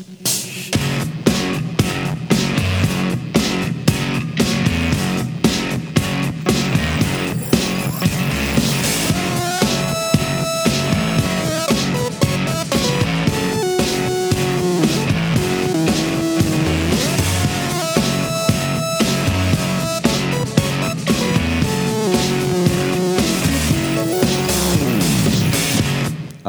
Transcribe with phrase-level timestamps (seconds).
[0.00, 1.19] Música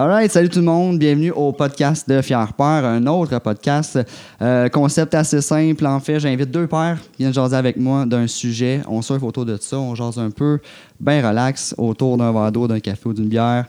[0.01, 3.99] Alright, salut tout le monde, bienvenue au podcast de Fier Père, un autre podcast.
[4.41, 8.25] Euh, concept assez simple, en fait, j'invite deux pères qui viennent jaser avec moi d'un
[8.25, 8.81] sujet.
[8.87, 10.57] On surfe autour de ça, on jase un peu,
[10.99, 13.65] bien relax, autour d'un verre d'eau, d'un café ou d'une bière.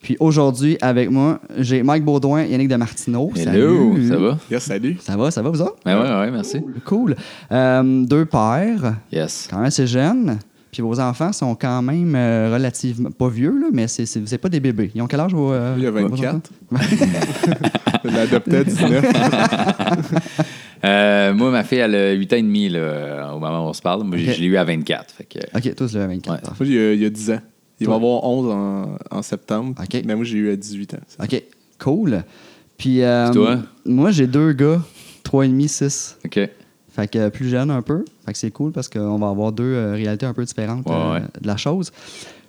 [0.00, 3.32] Puis aujourd'hui, avec moi, j'ai Mike Baudouin, Yannick de Martineau.
[3.34, 4.08] Hello, Salut.
[4.08, 4.38] ça va?
[4.52, 4.96] Yes, salut.
[5.00, 5.78] Ça va, ça va, vous autres?
[5.84, 6.60] Ben ouais, ouais, merci.
[6.84, 7.16] Cool.
[7.50, 9.48] Euh, deux pères, Yes.
[9.50, 10.38] quand même assez jeunes.
[10.72, 14.38] Puis vos enfants sont quand même euh, relativement, pas vieux, là, mais c'est, c'est, c'est
[14.38, 14.90] pas des bébés.
[14.94, 16.34] Ils ont quel âge vos, euh, Il y a vos 24.
[16.34, 16.40] enfants?
[18.04, 19.04] Je l'adoptais à 19.
[20.84, 23.72] Euh, moi, ma fille, elle a 8 ans et demi là, au moment où on
[23.72, 24.02] se parle.
[24.02, 25.14] Moi, je l'ai eu à 24.
[25.14, 26.32] Fait que, OK, tous le 24.
[26.34, 26.40] Ouais.
[26.40, 26.64] Parfait.
[26.64, 27.40] Moi, il y, a, il y a 10 ans.
[27.78, 27.92] Il Toi?
[27.94, 29.74] va avoir 11 en, en septembre.
[29.80, 30.02] OK.
[30.04, 30.98] Mais moi, j'ai eu à 18 ans.
[31.22, 31.42] OK,
[31.78, 32.24] cool.
[32.78, 33.58] Puis, euh, toi?
[33.84, 34.80] moi, j'ai deux gars,
[35.24, 36.18] 3,5, 6.
[36.24, 36.40] OK.
[36.94, 38.04] Fait que euh, plus jeune un peu.
[38.26, 40.94] Fait que c'est cool parce qu'on va avoir deux euh, réalités un peu différentes Ouais,
[40.94, 41.22] euh, ouais.
[41.40, 41.90] de la chose.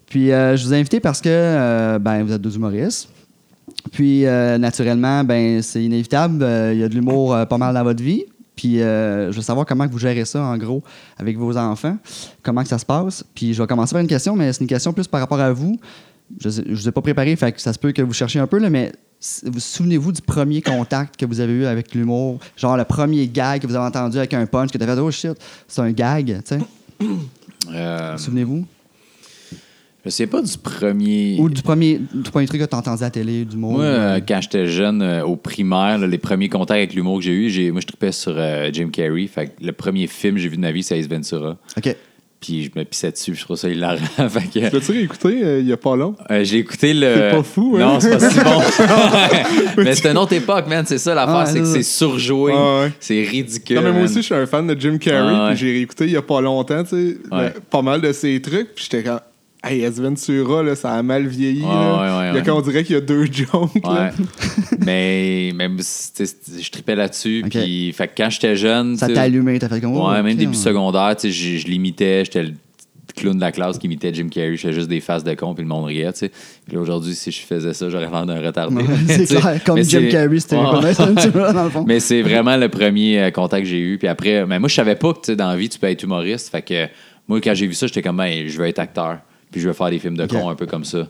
[0.08, 3.10] Puis, euh, je vous ai invité parce que ben, vous êtes deux humoristes.
[3.92, 6.46] Puis, naturellement, ben, c'est inévitable.
[6.74, 8.26] Il y a de l'humour pas mal dans votre vie.
[8.56, 10.84] Puis, euh, je veux savoir comment vous gérez ça, en gros,
[11.18, 11.98] avec vos enfants.
[12.44, 13.24] Comment que ça se passe.
[13.34, 15.52] Puis, je vais commencer par une question, mais c'est une question plus par rapport à
[15.52, 15.80] vous.
[16.40, 18.48] Je ne vous ai pas préparé, fait que ça se peut que vous cherchiez un
[18.48, 18.92] peu, là, mais
[19.46, 22.40] vous souvenez-vous du premier contact que vous avez eu avec l'humour?
[22.58, 25.00] Genre le premier gag que vous avez entendu avec un punch, que tu as fait
[25.02, 25.34] «Oh shit,
[25.68, 26.60] c'est un gag», tu sais?
[27.72, 28.66] Euh, Souvenez-vous?
[30.06, 31.38] je sais pas du premier.
[31.40, 33.72] Ou du premier, du premier truc que tu entendu à la télé, du mot.
[33.72, 37.24] Moi, euh, quand j'étais jeune, euh, au primaire, là, les premiers contacts avec l'humour que
[37.24, 38.36] j'ai eu, j'ai, moi, je tripais sur
[38.74, 39.28] Jim Carrey.
[39.28, 41.58] Fait que le premier film que j'ai vu de ma vie, c'est Ace Ventura.
[41.78, 41.96] OK.
[42.46, 43.96] Puis je me pissais dessus, je trouve ça hilarant.
[44.30, 46.14] fait que, L'as-tu réécouté euh, il y a pas long?
[46.30, 47.14] Euh, j'ai écouté le.
[47.16, 47.80] C'est pas fou, hein?
[47.80, 48.62] Non, c'est pas si bon.
[49.84, 50.84] mais c'est une autre époque, man.
[50.86, 52.52] C'est ça l'affaire, Ah, c'est que c'est surjoué.
[52.54, 52.92] Ah, ouais.
[53.00, 53.78] C'est ridicule.
[53.78, 55.34] Non, mais moi aussi, je suis un fan de Jim Carrey.
[55.34, 55.56] Ah, ouais.
[55.56, 57.54] J'ai réécouté il y a pas longtemps, tu sais, Ouais.
[57.56, 58.76] le- pas mal de ses trucs.
[58.76, 59.22] Puis j'étais comme,
[59.64, 60.00] hey, S.
[60.00, 61.62] Ventura, là, ça a mal vieilli.
[61.62, 61.94] Ouais, là.
[61.94, 62.44] ouais, ouais, il y a ouais.
[62.44, 63.72] qu'on dirait qu'il y a deux jokes.
[63.84, 64.12] là.
[64.86, 67.44] Mais même, je tripais là-dessus.
[67.50, 68.98] Puis, fait que quand j'étais jeune.
[68.98, 69.96] Ça t'a allumé, t'as fait comme...
[69.96, 72.26] oh, Ouais, même ok, début secondaire, tu sais, je, je l'imitais.
[72.26, 72.54] J'étais le
[73.16, 74.56] clown de la classe qui imitait Jim Carrey.
[74.56, 76.32] Je faisais juste des faces de con, puis le monde riait, tu sais.
[76.66, 78.84] Puis là, aujourd'hui, si je faisais ça, j'aurais l'air d'un retardé.
[79.08, 81.84] C'est clair, comme Mais Jim Carrey, c'était dans le fond.
[81.88, 83.98] Mais c'est vraiment le premier euh, contact que j'ai eu.
[83.98, 86.50] Puis après, mais moi, je savais pas que dans la vie, tu peux être humoriste.
[86.50, 86.88] Fait que
[87.28, 89.20] moi, quand j'ai vu ça, j'étais comme, je veux être acteur.
[89.54, 90.32] Puis je veux faire des films de Ok.
[90.32, 91.08] cons un peu comme ça.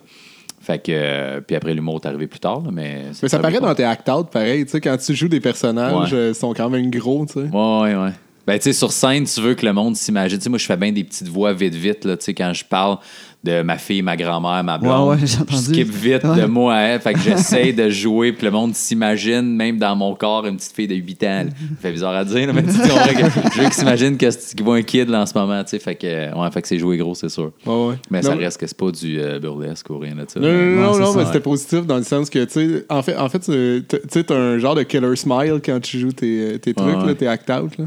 [0.61, 2.61] Fait que, euh, puis après, l'humour est arrivé plus tard.
[2.61, 4.63] là, mais Mais ça paraît dans tes act-out, pareil.
[4.65, 6.17] Tu sais, quand tu joues des personnages, Ouais.
[6.17, 7.39] euh, ils sont quand même gros, tu sais.
[7.39, 8.11] Ouais, ouais, ouais.
[8.45, 10.37] Ben, tu sais, sur scène, tu veux que le monde s'imagine.
[10.37, 12.51] Tu sais, moi, je fais bien des petites voix vite, vite, là, tu sais, quand
[12.53, 12.97] je parle
[13.41, 15.09] de ma fille, ma grand-mère, ma blonde.
[15.09, 16.41] Ouais, je skip vite Ouais.
[16.41, 16.99] de moi à elle.
[17.01, 20.73] Fait que j'essaie de jouer, puis le monde s'imagine, même dans mon corps, une petite
[20.73, 21.27] fille de 8 ans.
[21.43, 21.49] là.
[21.51, 24.81] Ça fait bizarre à dire, là, mais tu je veux qu'ils s'imaginent qu'ils voient un
[24.81, 25.79] kid là, en ce moment, tu sais.
[25.79, 27.51] Fait que, ouais, fait que c'est joué gros, c'est sûr.
[27.65, 27.95] Ouais, ouais.
[28.11, 30.39] Mais Non, ça reste que c'est pas du euh, burlesque ou rien ça.
[30.39, 33.17] Non, non, non, non, mais c'était positif dans le sens que, tu sais, en fait,
[33.17, 36.73] en fait tu sais, t'as un genre de killer smile quand tu joues tes, tes
[36.73, 37.07] trucs, Ouais.
[37.07, 37.77] là, tes act-out.
[37.77, 37.85] là.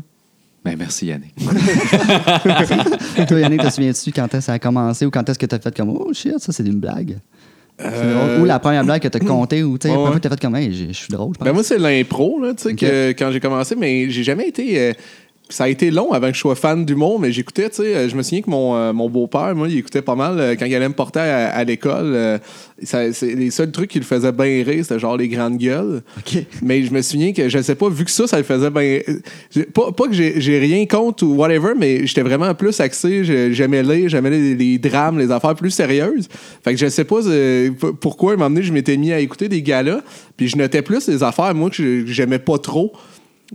[0.67, 1.35] Ben, merci Yannick.
[3.29, 5.59] Toi, Yannick, te souviens-tu quand est-ce que ça a commencé ou quand est-ce que t'as
[5.59, 7.19] fait comme Oh shit, ça c'est une blague?
[7.81, 8.41] Euh.
[8.41, 10.21] Ou la première blague que t'as contée ou tu sais, la Ouais, première fois ouais.
[10.21, 11.45] que t'as fait comme Hey, je suis drôle, je pense.
[11.47, 14.81] Ben moi, c'est l'impro, là, tu sais, quand j'ai commencé, mais j'ai jamais été.
[14.81, 14.93] euh,
[15.49, 18.09] ça a été long avant que je sois fan d'humour, mais j'écoutais, tu sais, euh,
[18.09, 20.67] je me souviens que mon, euh, mon beau-père, moi, il écoutait pas mal euh, quand
[20.67, 22.13] il allait me porter à, à l'école.
[22.15, 22.39] euh,
[22.83, 26.03] ça- c'est- les seuls trucs qui le faisaient bien rire, c'était genre les grandes gueules.
[26.19, 26.43] OK.
[26.63, 28.99] Mais je me souviens que, je sais pas, vu que ça, ça le faisait bien.
[29.55, 33.23] j'ai- Pas, pas que j'ai j'ai rien contre ou whatever, mais j'étais vraiment plus axé.
[33.25, 36.27] j'ai- J'aimais lire, j'aimais les, les drames, les affaires plus sérieuses.
[36.65, 39.13] Fait que je sais pas euh, p- pourquoi, à un moment donné, je m'étais mis
[39.13, 40.01] à écouter des galas,
[40.37, 42.93] puis je notais plus les affaires, moi, que je- que j'aimais pas trop.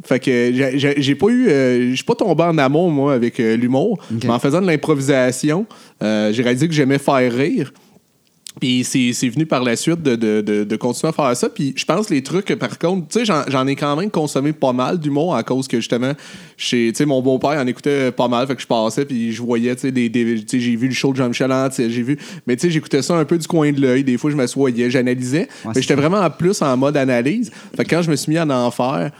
[0.05, 0.51] Fait que
[0.97, 1.47] j'ai- pas eu.
[1.49, 3.99] euh, je suis pas tombé en amour, moi, avec euh, l'humour.
[4.23, 5.65] Mais en faisant de l'improvisation,
[6.01, 7.73] euh, j'ai réalisé que j'aimais faire rire.
[8.59, 11.47] Puis c'est venu par la suite de, de, de, de continuer à faire ça.
[11.47, 14.73] Puis je pense les trucs, par contre, tu sais, j'en- ai quand même consommé pas
[14.73, 16.11] mal d'humour à cause que justement,
[16.57, 18.45] tu sais, mon beau-père en écoutait pas mal.
[18.47, 21.11] Fait que je passais, puis je voyais, tu sais, des, des- j'ai vu le show
[21.13, 22.17] de Jean-Michel j'ai vu.
[22.45, 24.03] Mais tu sais, j'écoutais ça un peu du coin de l'œil.
[24.03, 25.47] Des fois, je m'assoyais, j'analysais.
[25.75, 27.51] mais j'étais vraiment plus en mode analyse.
[27.77, 29.11] Fait que quand je me suis mis à en faire,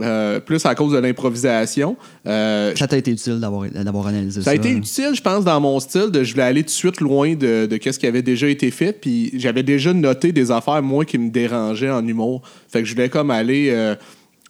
[0.00, 1.96] euh, plus à cause de l'improvisation,
[2.26, 4.46] euh, Ça t'a été utile d'avoir analysé ça.
[4.46, 6.70] ça a été utile, je pense, dans mon style, de je voulais aller tout de
[6.70, 8.92] suite loin de, de ce qui avait déjà été fait.
[8.92, 12.42] Puis j'avais déjà noté des affaires, moi, qui me dérangeaient en humour.
[12.68, 13.68] Fait que je voulais comme aller.
[13.70, 13.94] euh,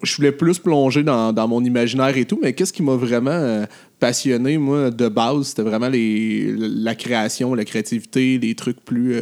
[0.03, 3.65] je voulais plus plonger dans, dans mon imaginaire et tout, mais qu'est-ce qui m'a vraiment
[4.01, 9.15] passionné, moi, de base, c'était vraiment les, la création, la créativité, les trucs plus.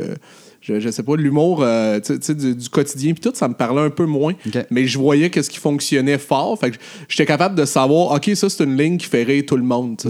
[0.62, 3.54] Je, je sais pas, l'humour euh, tu sais- du, du quotidien, puis tout, ça me
[3.54, 4.32] parlait un peu moins.
[4.70, 6.58] Mais je voyais qu'est-ce qui fonctionnait fort.
[6.58, 6.76] Fait que
[7.08, 10.00] j'étais capable de savoir, OK, ça, c'est une ligne qui fait rire tout le monde.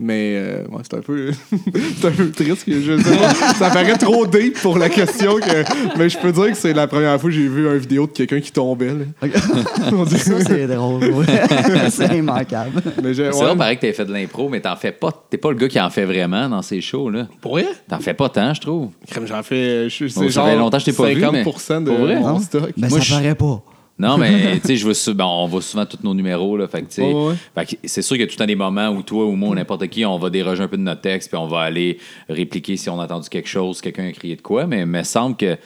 [0.00, 1.32] Mais euh, ouais, c'est un peu
[2.00, 3.34] c'est un peu triste que je sais pas.
[3.54, 6.86] Ça paraît trop deep pour la question que mais je peux dire que c'est la
[6.86, 8.92] première fois que j'ai vu une vidéo de quelqu'un qui tombait.
[8.94, 9.28] là.
[10.18, 11.02] Ça, c'est drôle.
[11.04, 11.26] ouais.
[11.90, 12.80] c'est immanquable.
[13.02, 13.30] mais C'est ouais.
[13.30, 15.10] vrai, pareil que t'as fait de l'impro, mais t'en fais pas.
[15.30, 17.26] T'es pas le gars qui en fait vraiment dans ces shows, là.
[17.40, 17.66] Pour vrai?
[17.88, 18.90] T'en fais pas tant, je trouve.
[19.26, 21.90] J'en fais je- c'est ça genre fait longtemps que je t'ai pas vu, 50% de
[21.90, 22.20] Pour vrai?
[22.20, 22.38] mon Non?
[22.38, 22.70] stock.
[22.76, 23.62] Ben, Moi, ça je- paraît pas.
[23.98, 26.56] Non, mais tu sais, je sou- ben, on voit souvent tous nos numéros.
[26.56, 28.46] Là, fait que, tu sais, Ouais, que c'est sûr qu'il y a tout le temps
[28.46, 30.82] des moments où toi ou moi ou n'importe qui, on va déroger un peu de
[30.82, 31.98] notre texte, puis on va aller
[32.28, 34.66] répliquer si on a entendu quelque chose, quelqu'un a crié de quoi.
[34.66, 35.56] Mais il me semble que.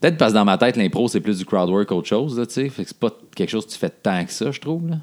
[0.00, 2.38] Peut-être parce que dans ma tête, l'impro, c'est plus du crowd work qu'autre chose.
[2.38, 2.68] Là, tu sais.
[2.68, 4.88] fait que c'est pas quelque chose que tu fais tant que ça, je trouve.
[4.90, 4.96] Là.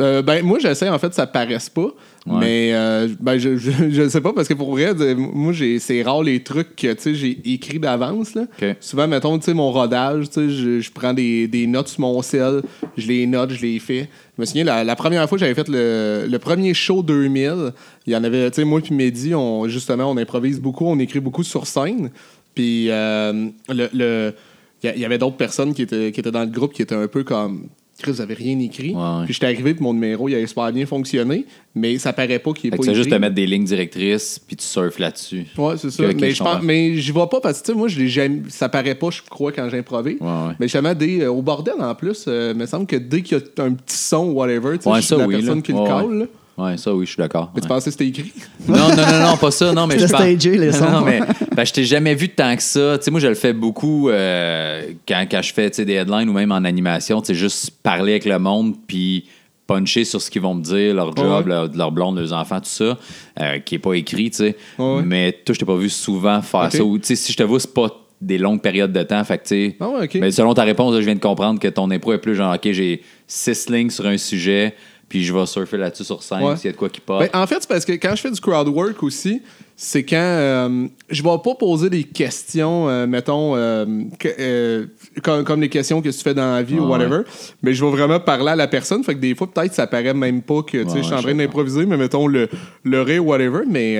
[0.00, 1.82] Euh, ben, moi, j'essaie en fait ça paraisse pas.
[2.26, 2.38] Ouais.
[2.40, 6.02] Mais euh, ben, je, je, je sais pas parce que pour vrai, moi, j'ai, c'est
[6.02, 8.34] rare les trucs que j'ai écrit d'avance.
[8.34, 8.46] Là.
[8.80, 12.62] Souvent, mettons, mon rodage, je, je prends des, des notes sur mon sel,
[12.96, 14.08] je les note, je les fais.
[14.36, 17.72] Je me souviens, la, la première fois que j'avais fait le, le premier show 2000,
[18.06, 20.98] il y en avait, tu sais, moi puis Mehdi, on, justement, on improvise beaucoup, on
[20.98, 22.10] écrit beaucoup sur scène.
[22.54, 23.88] Puis euh, le.
[23.92, 24.34] le-
[24.82, 26.72] il y a- il y avait d'autres personnes qui étaient, qui étaient dans le groupe
[26.74, 27.68] qui étaient un peu comme.
[27.96, 28.92] Chris, vous avez rien écrit.
[28.94, 29.24] Ouais.
[29.24, 31.44] Puis j'étais arrivé, puis mon numéro, il avait super bien fonctionné,
[31.76, 33.64] mais ça paraît pas qu'il est Fait pas que fais juste te mettre des lignes
[33.64, 35.46] directrices, puis tu surfes là-dessus.
[35.56, 36.02] Ouais, c'est ça.
[36.20, 38.42] Mais je pense, mais j'y vais pas parce que tu sais, moi, je l'ai jamais,
[38.48, 40.16] ça paraît pas, je crois, quand j'improvise.
[40.20, 40.54] Ouais, ouais.
[40.58, 43.38] Mais justement, dès, euh, au bordel, en plus, euh, il me semble que dès qu'il
[43.38, 45.56] y a un petit son ou whatever, tu sais, Ouais, je suis la oui, personne
[45.56, 45.62] là.
[45.62, 46.28] qui le Ouais, cale.
[46.58, 46.76] Ouais.
[46.76, 47.50] ça, oui, je suis d'accord.
[47.54, 48.32] Mais tu pensais que c'était écrit?
[48.68, 49.72] Non, non, non, non, pas ça.
[49.72, 50.90] Non, mais je parle- stagé, les sons.
[50.90, 51.20] Non, mais
[51.54, 52.96] ben, je t'ai jamais vu tant que ça.
[52.98, 56.32] Tu sais, moi, je le fais beaucoup euh, quand, quand je fais des headlines ou
[56.32, 57.20] même en animation.
[57.20, 59.26] Tu sais, juste parler avec le monde, puis
[59.66, 61.48] puncher sur ce qu'ils vont me dire, leur job, Ouais.
[61.50, 62.98] leur, leur blonde, leurs enfants, tout ça,
[63.40, 64.56] euh, qui est pas écrit, tu sais.
[64.78, 65.02] Ouais.
[65.04, 66.82] Mais toi, je t'ai pas vu souvent faire ça.
[66.84, 67.88] Ou, tu sais, si je te vois, c'est pas
[68.20, 69.22] des longues périodes de temps.
[69.24, 71.58] Fait que, tu sais, Ah ouais, mais selon ta réponse, là, je viens de comprendre
[71.60, 74.74] que ton impro est plus genre, OK, j'ai six lignes sur un sujet,
[75.08, 76.56] puis je vais surfer là-dessus sur scène, Ouais.
[76.56, 77.28] s'il y a de quoi qui passe.
[77.32, 79.42] Ben, en fait, c'est parce que quand je fais du crowd work aussi,
[79.76, 83.84] c'est quand euh, je vais pas poser des questions, euh, mettons, euh,
[84.18, 84.86] que- euh,
[85.22, 87.22] comme, comme les questions que tu fais dans la vie ou Ouais, whatever,
[87.62, 89.02] mais je vais vraiment parler à la personne.
[89.02, 91.14] Fait que des fois, peut-être, ça paraît même pas que tu sais, Ouais, je suis
[91.14, 92.48] en train d'improviser, mais mettons le,
[92.84, 93.98] le rire, whatever, mais.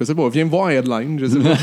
[0.00, 1.54] je sais pas, viens me voir en headline, je sais pas.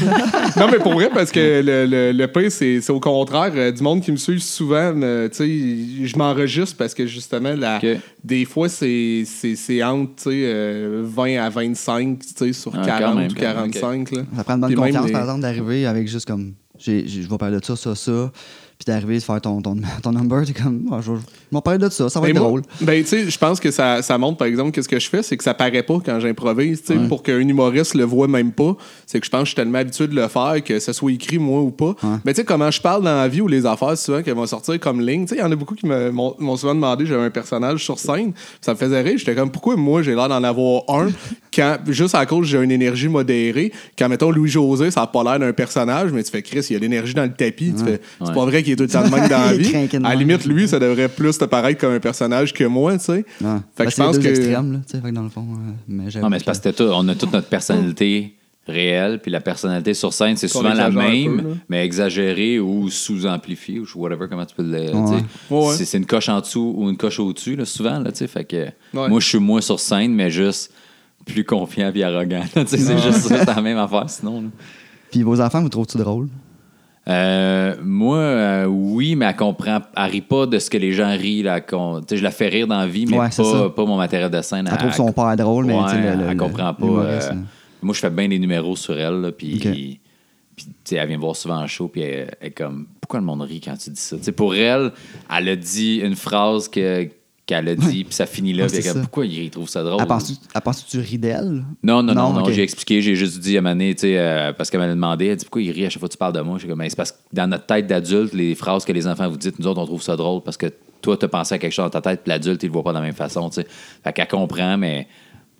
[0.60, 3.52] non, mais pour vrai, parce que le, le, le pire, c'est c'est au contraire.
[3.56, 7.54] euh, du monde qui me suit souvent, me- tu sais, je m'enregistre parce que justement,
[7.56, 7.88] la, Ok.
[8.24, 12.72] des fois, c'est c'est- c'est entre tu sais, euh, 20 à 25 tu sais, sur
[12.76, 14.12] Ah, quand 40 même, ou quand même, 45.
[14.12, 14.22] Là.
[14.38, 16.54] Ça prend une bonne Puis même confiance, les- par exemple, d'arriver avec juste comme.
[16.78, 18.32] j'ai- j'ai- Je vais parler de ça, ça, ça.
[18.78, 20.90] Puis d'arriver de faire ton, ton, ton number, t'es comme.
[20.92, 21.18] Ah, je vais
[21.56, 22.62] vais parler de ça, ça va Ben, être moi, drôle.
[22.81, 25.24] Ben, tu sais, je pense que ça, ça montre, par exemple, qu'est-ce que je fais,
[25.24, 27.07] c'est que ça paraît pas quand j'improvise, tu sais, Ouais.
[27.07, 28.75] pour qu'un humoriste le voit même pas.
[29.06, 31.12] C'est que je pense que je suis tellement habitué de le faire, que ce soit
[31.12, 31.96] écrit, moi ou pas.
[32.24, 34.46] Mais tu sais, comment je parle dans la vie ou les affaires, souvent, qu'elles vont
[34.46, 35.24] sortir comme ligne.
[35.25, 37.98] Tu sais, il y en a beaucoup qui m'ont souvent demandé, j'avais un personnage sur
[38.00, 39.18] scène, ça me faisait rire.
[39.18, 41.08] J'étais comme, pourquoi moi, j'ai l'air d'en avoir un,
[41.54, 45.40] quand, juste à cause j'ai une énergie modérée, quand, mettons, Louis-José, ça a pas l'air
[45.40, 47.74] d'un personnage, mais tu fais, Chris, il y a l'énergie dans le tapis.
[47.78, 49.74] Tu fais, c'est pas vrai qu'il est tout le temps de même dans la vie.
[50.04, 53.06] À la limite, lui, ça devrait plus te paraître comme un personnage que moi, tu
[53.06, 53.12] sais.
[53.13, 53.24] Ouais.
[53.39, 54.27] Fait Ben, que je c'est les pense deux que.
[54.29, 55.41] extrêmes, là, tu sais, fait que dans le fond.
[55.51, 58.36] euh, mais Non, mais c'est que- parce que tout- on a toute notre personnalité
[58.67, 63.79] réelle, puis la personnalité sur scène, c'est souvent la même, peu, mais exagérée ou sous-amplifiée,
[63.79, 64.88] ou whatever, comment tu peux le.
[64.88, 64.93] sais.
[65.53, 65.74] Ouais.
[65.77, 68.27] C'est, c'est une coche en dessous ou une coche au-dessus, là, souvent, là, tu sais.
[68.27, 69.08] Fait que Ouais.
[69.10, 70.74] moi, je suis moins sur scène, mais juste
[71.25, 72.43] plus confiant et arrogant.
[72.55, 74.41] là, tu sais, c'est juste ça, la même affaire, sinon.
[74.41, 74.48] là.
[75.12, 76.27] Puis vos enfants, vous trouvent-tu drôle?
[77.07, 81.09] Euh, moi, euh, oui, mais elle comprend, elle rit pas de ce que les gens
[81.15, 81.43] rient.
[81.43, 81.62] Là,
[82.12, 84.67] je la fais rire dans la vie, mais Ouais, pas, pas mon matériel de scène.
[84.71, 86.85] Elle trouve son père drôle, mais Ouais, le- elle le- comprend pas.
[86.85, 87.33] euh,
[87.81, 90.00] moi, je fais bien des numéros sur elle, là, puis,
[90.91, 93.62] elle vient me voir souvent en show, puis elle, est comme, pourquoi le monde rit
[93.62, 94.17] quand tu dis ça?
[94.17, 94.91] Tu sais, pour elle,
[95.35, 97.07] elle a dit une phrase que,
[97.46, 98.94] qu'elle a dit, puis ça finit là, comme, ça.
[98.96, 100.02] pourquoi il trouve ça drôle?
[100.02, 101.64] Elle pense-tu que tu ris d'elle?
[101.84, 104.70] Non, non, non, non, j'ai expliqué, j'ai juste dit à Mané, tu sais, euh, parce
[104.70, 106.42] qu'elle m'a demandé, elle dit pourquoi il rit à chaque fois que tu parles de
[106.42, 106.58] moi?
[106.60, 109.30] J'ai comme, Ben, c'est parce que dans notre tête d'adulte, les phrases que les enfants
[109.30, 110.68] vous dites, nous autres, on trouve ça drôle parce que
[111.02, 112.84] toi, tu as pensé à quelque chose dans ta tête, puis l'adulte, il le voit
[112.84, 113.68] pas de la même façon, tu sais.
[114.04, 115.08] Fait qu'elle comprend, mais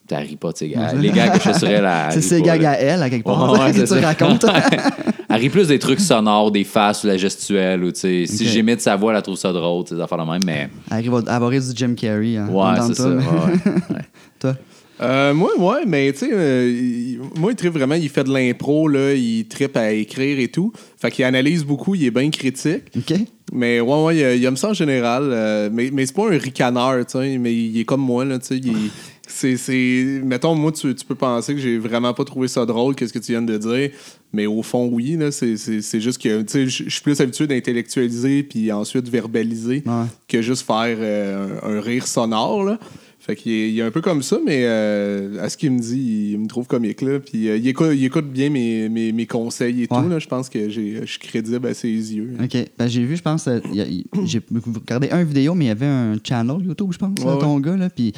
[0.08, 0.96] tu ris pas, tu sais.
[0.96, 3.26] Les gars que je fais sur elle, elle C'est ses gags à elle, à quelque
[3.26, 4.46] part, Ouais, ouais, que tu racontes?
[5.30, 8.26] Elle rit plus des trucs sonores, des faces ou la gestuelle, ou tu sais.
[8.28, 11.16] Si j'imite sa voix, elle trouve ça drôle, des affaires de même, mais Elle arrive
[11.16, 12.38] à elle va rire du Jim Carrey.
[12.38, 13.08] Hein, ouais, c'est ça.
[13.10, 14.02] mais- ouais, ouais.
[14.40, 14.56] Toi?
[15.02, 18.32] Euh, moi, ouais, mais tu sais, euh, il- moi, il tripe vraiment, il fait de
[18.34, 20.72] l'impro, là, il tripe à écrire et tout.
[20.98, 22.84] Fait qu'il analyse beaucoup, il est bien critique.
[22.96, 23.14] OK?
[23.52, 25.24] Mais ouais, ouais, il, il aime ça en général.
[25.26, 28.40] euh, mais mais c'est pas un ricaneur, tu sais, mais il est comme moi, là,
[28.40, 28.58] tu sais.
[28.58, 28.90] il
[29.28, 32.96] C'est, c'est- Mettons, moi, tu, tu peux penser que j'ai vraiment pas trouvé ça drôle,
[32.96, 33.90] qu'est-ce que tu viens de dire.
[34.34, 37.02] Mais au fond, oui, là, c'est, c'est, c'est juste que, tu sais, je je suis
[37.02, 40.06] plus habitué d'intellectualiser puis ensuite verbaliser Ouais.
[40.28, 42.80] que juste faire euh, un, un rire sonore, là.
[43.26, 45.80] Fait qu'il est, il est un peu comme ça, mais euh, à ce qu'il me
[45.80, 47.20] dit, il me trouve comique, là.
[47.20, 50.02] Puis euh, il, écoute, il écoute bien mes, mes, mes conseils et Ouais.
[50.04, 50.20] tout, là.
[50.20, 52.34] Je pense que j'ai, je suis crédible à ses yeux.
[52.44, 52.56] OK.
[52.78, 53.86] Ben, j'ai vu, je pense, euh, y a-
[54.26, 54.42] j'ai
[54.76, 57.60] regardé un vidéo, mais il y avait un channel YouTube, je pense, Ouais, de ton
[57.60, 58.14] gars, là, puis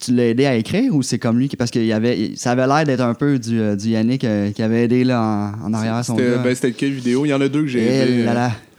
[0.00, 1.48] tu l'as aidé à écrire ou c'est comme lui?
[1.48, 4.24] qui- Parce que il y avait, ça avait l'air d'être un peu du, du Yannick
[4.54, 6.38] qui avait aidé là, en, en arrière son C'était, gars.
[6.44, 7.26] ben, c'était quelle vidéo?
[7.26, 8.24] Il y en a deux que j'ai Eh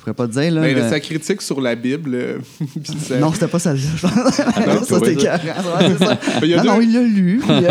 [0.06, 0.62] pourrais pas te dire, là.
[0.62, 2.12] Ben, euh, sa critique sur la Bible.
[2.14, 2.38] euh,
[3.08, 4.14] ça- Non, c'était pas celle-là, je pense.
[4.68, 6.56] non, c'était ouais.
[6.56, 7.42] Non, deux- non, il l'a lu.
[7.50, 7.62] euh,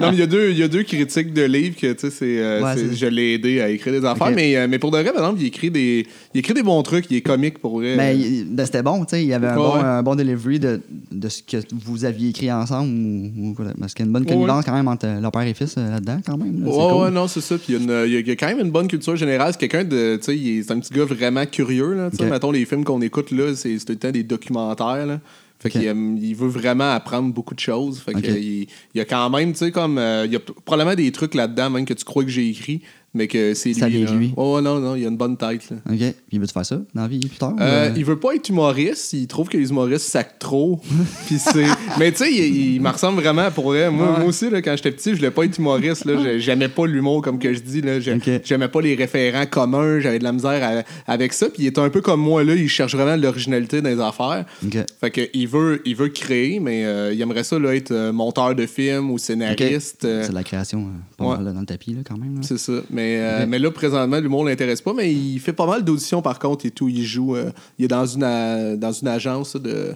[0.00, 2.10] Non, mais il y, a deux, il y a deux critiques de livres que, tu
[2.10, 4.30] sais, euh, Ouais, je l'ai aidé à écrire des affaires.
[4.34, 6.82] Mais, euh, mais pour de vrai, par exemple, il écrit des, il écrit des bons
[6.82, 7.96] trucs, il est comique pour vrai.
[7.96, 9.22] Mais ben, c'était bon, tu sais.
[9.22, 9.80] Il y avait un, bon, ouais.
[9.80, 12.88] un bon delivery de, de ce que vous aviez écrit ensemble.
[12.88, 15.76] Ou, parce qu'il y a une bonne connivence quand même entre leur père et fils
[15.76, 16.64] là-dedans, quand même.
[16.64, 16.70] là.
[16.70, 17.10] Ouais, cool.
[17.10, 17.56] non, c'est ça.
[17.58, 19.52] Puis il y, a y quand même une bonne culture générale.
[19.52, 20.16] C'est quelqu'un de.
[20.22, 21.94] Tu sais, c'est un petit gars vraiment curieux.
[21.94, 22.10] Là.
[22.20, 25.06] Mettons, les films qu'on écoute, là, c'est tout le temps des documentaires.
[25.06, 25.20] Là.
[25.60, 27.98] Fait qu'il il veut vraiment apprendre beaucoup de choses.
[28.00, 28.22] Fait Ok.
[28.22, 29.98] qu'il il y a quand même, tu sais, comme.
[29.98, 32.80] euh, il y a probablement des trucs là-dedans, même que tu crois que j'ai écrit,
[33.14, 33.74] mais que c'est lui.
[33.74, 34.12] Ça vient de là.
[34.12, 34.32] lui.
[34.36, 35.70] Ouais, non, non, il y a une bonne tête.
[35.70, 35.76] Là.
[35.90, 36.14] OK.
[36.30, 37.54] Il veut-tu faire ça dans la vie plus tard?
[37.60, 40.80] Euh, euh, il veut pas être humoriste, il trouve que les humoristes sacent trop.
[41.26, 41.64] Puis c'est
[41.98, 43.90] mais tu sais, il, il me ressemble vraiment pour vrai.
[43.90, 44.18] Moi, Ouais.
[44.20, 46.86] moi aussi là, quand j'étais petit, je voulais pas être humoriste là, J'ai- j'aimais pas
[46.86, 50.62] l'humour comme que je dis là, j'aimais pas les référents communs, j'avais de la misère
[51.06, 53.80] à- avec ça, puis il est un peu comme moi là, il cherche vraiment l'originalité
[53.82, 54.44] dans les affaires.
[54.64, 54.76] OK.
[55.00, 58.12] Fait que il veut il veut créer mais euh, il aimerait ça là, être euh,
[58.12, 60.04] monteur de film ou scénariste.
[60.04, 60.86] euh, C'est de la création
[61.16, 61.36] pas ouais.
[61.38, 62.42] mal, dans le tapis, là, quand même.
[62.42, 62.72] c'est ça.
[62.90, 63.48] Mais, euh, Ok.
[63.48, 66.70] mais là, présentement, l'humour l'intéresse pas, mais il fait pas mal d'auditions par contre et
[66.70, 66.88] tout.
[66.88, 67.36] Il joue.
[67.36, 69.94] euh, il est dans une, dans une agence de,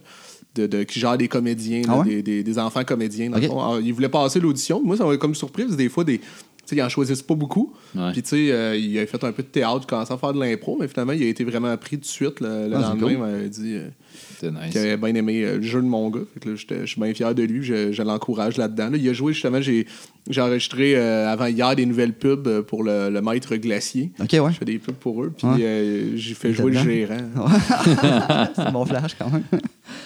[0.55, 2.05] de, de- qui gère des comédiens, là, Ah ouais?
[2.07, 3.31] des, des- des enfants comédiens.
[3.31, 3.51] dans le Ok.
[3.51, 3.61] fond.
[3.61, 4.81] Alors, il voulait passer l'audition.
[4.85, 6.21] Moi, ça m'a comme surprise des fois des.
[6.65, 7.73] Tu sais, ils en choisissent pas beaucoup.
[7.97, 8.13] Ouais.
[8.13, 10.33] Puis, tu sais, euh, il a fait un peu de théâtre, il commençait à faire
[10.33, 12.39] de l'impro, mais finalement, il a été vraiment pris tout de suite.
[12.41, 13.13] Le, le Ah, lendemain, cool.
[13.13, 14.71] il m'avait dit euh, nice.
[14.71, 16.21] qu'il avait bien aimé euh, le jeu de mon gars.
[16.35, 17.65] Fait que là, j'étais- je suis bien fier de lui.
[17.65, 18.91] Je, je l'encourage là-dedans.
[18.91, 19.87] Là, il a joué, justement, j'ai
[20.31, 24.13] j'ai enregistré euh, avant hier des nouvelles pubs pour le, le Maître Glacier.
[24.21, 24.53] OK, ouais.
[24.53, 25.57] Je fais des pubs pour eux, puis Ouais.
[25.61, 27.17] euh, j'ai fait jouer le gérant.
[28.55, 29.43] c'est bon flash, quand même.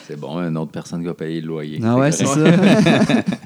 [0.09, 1.81] C'est bon, une autre personne qui va payer le loyer.
[1.85, 2.35] Ah ouais, c'est ça.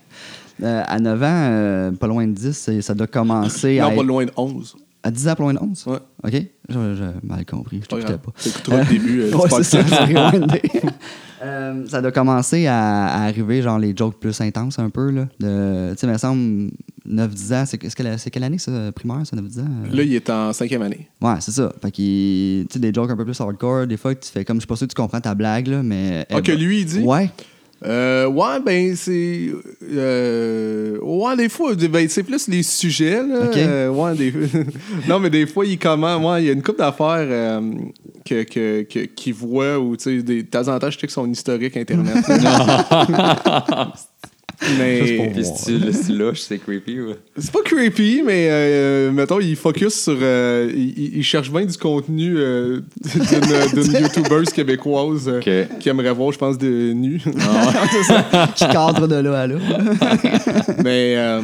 [0.62, 3.84] Euh, à 9 ans, euh, pas loin de 10, c'est- ça doit commencer à.
[3.84, 4.76] Non, pas être- loin de 11.
[5.02, 5.84] À 10 ans, pas loin de 11?
[5.86, 5.96] Ouais.
[6.24, 6.30] OK.
[6.32, 7.80] J'ai j'ai mal compris.
[7.82, 8.76] Je t'écoutais pas.
[8.76, 9.20] Le début.
[9.22, 9.82] euh, Ouais, c'est ça,
[11.88, 15.26] ça doit commencer à, à arriver, genre, les jokes plus intenses un peu, là.
[15.38, 15.46] Tu
[15.98, 16.70] sais, il me semble,
[17.08, 19.64] 9-10 ans, c'est que quelle année, ça, primaire, ça, 9-10 ans?
[19.90, 21.08] Là, il est en cinquième année.
[21.22, 21.72] Ouais, c'est ça.
[21.80, 22.66] Fait qu'il...
[22.68, 24.66] Tu sais, des jokes un peu plus hardcore, des fois, tu fais comme, je suis
[24.68, 26.26] pas sûr que tu comprends ta blague, là, mais...
[26.30, 27.00] Ah, que lui, il dit?
[27.00, 27.30] Ouais.
[27.82, 29.48] Euh, ouais, ben, c'est.
[29.90, 33.46] euh, ouais, des fois, ben, c'est plus les sujets, là.
[33.56, 34.34] Euh, ouais, des...
[35.08, 36.16] non, mais des fois, il comment.
[36.30, 37.60] Ouais, il y a une couple d'affaires euh,
[38.24, 41.10] que, que, que- qu'il voit ou, tu sais, des- de temps en temps, je check
[41.10, 42.16] son historique Internet.
[44.78, 45.00] mais.
[45.32, 47.00] Puis tu le c'est creepy.
[47.00, 47.16] Ouais.
[47.38, 50.16] C'est pas creepy, mais euh, mettons, il focus sur.
[50.20, 52.80] euh, il, cherche bien du contenu euh,
[53.14, 55.38] d'une, d'une YouTubeuse québécoise euh,
[55.68, 55.78] Ok.
[55.78, 57.20] qui aimerait voir, je pense, de nu.
[58.54, 59.56] Qui cadre de là à là.
[60.84, 61.14] mais.
[61.16, 61.40] euh,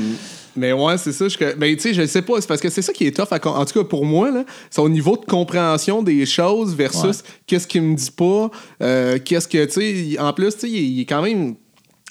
[0.58, 1.28] mais ouais, c'est ça.
[1.28, 2.40] Je, mais tu sais, je sais pas.
[2.40, 3.26] C'est parce que c'est ça qui est tough.
[3.30, 7.12] à en tout cas, pour moi, là, son niveau de compréhension des choses versus Ouais.
[7.46, 8.50] qu'est-ce qu'il me dit pas.
[8.82, 11.56] euh, qu'est-ce que, tu sais, il- en plus, tu sais, il, il est quand même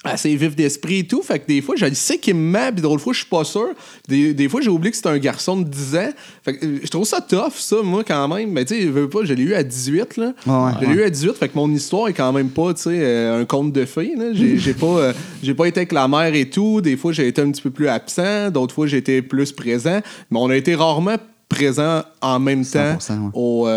[0.08, 1.22] assez vif d'esprit et tout.
[1.22, 3.28] Fait que des fois, je le sais qu'il me ment, puis d'autres fois, je suis
[3.28, 3.68] pas sûr.
[4.08, 6.08] Des, des fois, j'ai oublié que c'était un garçon de 10 ans.
[6.44, 8.50] Fait que euh, je trouve ça tough, ça, moi, quand même.
[8.50, 10.32] Mais tu sais, je veux pas, je l'ai eu à 18, là.
[10.46, 10.94] Ouais, je l'ai ouais.
[10.94, 13.44] eu à 18, fait que mon histoire est quand même pas, tu sais, euh, un
[13.44, 14.26] conte de fées, là.
[14.32, 16.80] J'ai j'ai pas, euh, j'ai pas été avec la mère et tout.
[16.80, 18.50] Des fois, j'ai été un petit peu plus absent.
[18.50, 20.00] D'autres fois, j'ai été plus présent.
[20.30, 21.16] Mais on a été rarement
[21.48, 23.30] présent en même temps 100%, ouais.
[23.34, 23.68] au,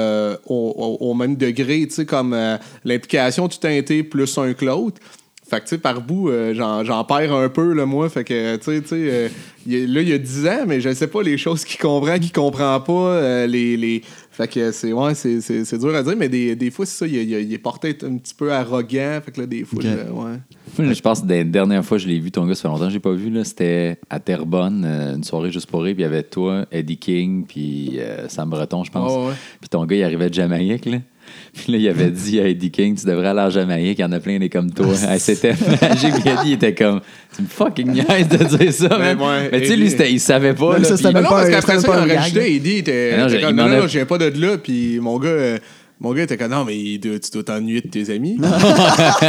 [0.47, 2.35] au, au- au même degré, tu sais, comme
[2.83, 4.99] l'implication tout a été plus un que l'autre.
[5.49, 8.07] Fait que, tu sais, par bout, euh, j'en j'en perds un peu, là, moi.
[8.09, 9.27] Fait que, tu sais, tu sais, euh,
[9.65, 12.31] là, il y a 10 ans, mais je sais pas les choses qu'il comprend, qu'il
[12.31, 14.01] comprend pas, euh, les, les...
[14.31, 16.97] Fait que c'est, ouais, c'est, c'est, c'est dur à dire, mais des, des fois, c'est
[16.99, 19.19] ça, il, il- il est porté un petit peu arrogant.
[19.25, 20.37] Fait que là, des fois, je- ouais.
[20.85, 22.67] Moi, je pense que la dernière fois que je l'ai vu, ton gars, ça fait
[22.69, 23.29] longtemps que je l'ai pas vu.
[23.31, 25.93] là, C'était à Terrebonne, une soirée juste pour rire.
[25.95, 29.11] Puis il y avait toi, Eddie King, puis euh, Sam Breton, je pense.
[29.11, 29.33] Ouais.
[29.59, 30.85] Puis ton gars, il arrivait de Jamaïque.
[30.85, 30.99] Là.
[31.53, 34.05] Puis là, il avait dit à Eddie King, tu devrais aller en Jamaïque, il y
[34.05, 34.87] en a plein des comme toi.
[35.09, 36.13] Hey, C'était magique.
[36.21, 37.01] Puis Eddie était comme,
[37.35, 39.17] tu me fucking niaise de dire ça, Ouais, man.
[39.19, 40.69] ouais, Mais tu sais, lui, il savait pas.
[40.69, 42.19] Ouais, là, ça, puis- Ah même non, pas parce qu'après ça, pas il un a
[42.21, 44.99] rajouté, Eddie était, Mais non, comme, il non, non, je viens pas de là, puis
[44.99, 45.57] mon gars, euh,
[45.99, 48.37] mon gars était comme, non, mais il doit- tu dois t'ennuyer de tes amis.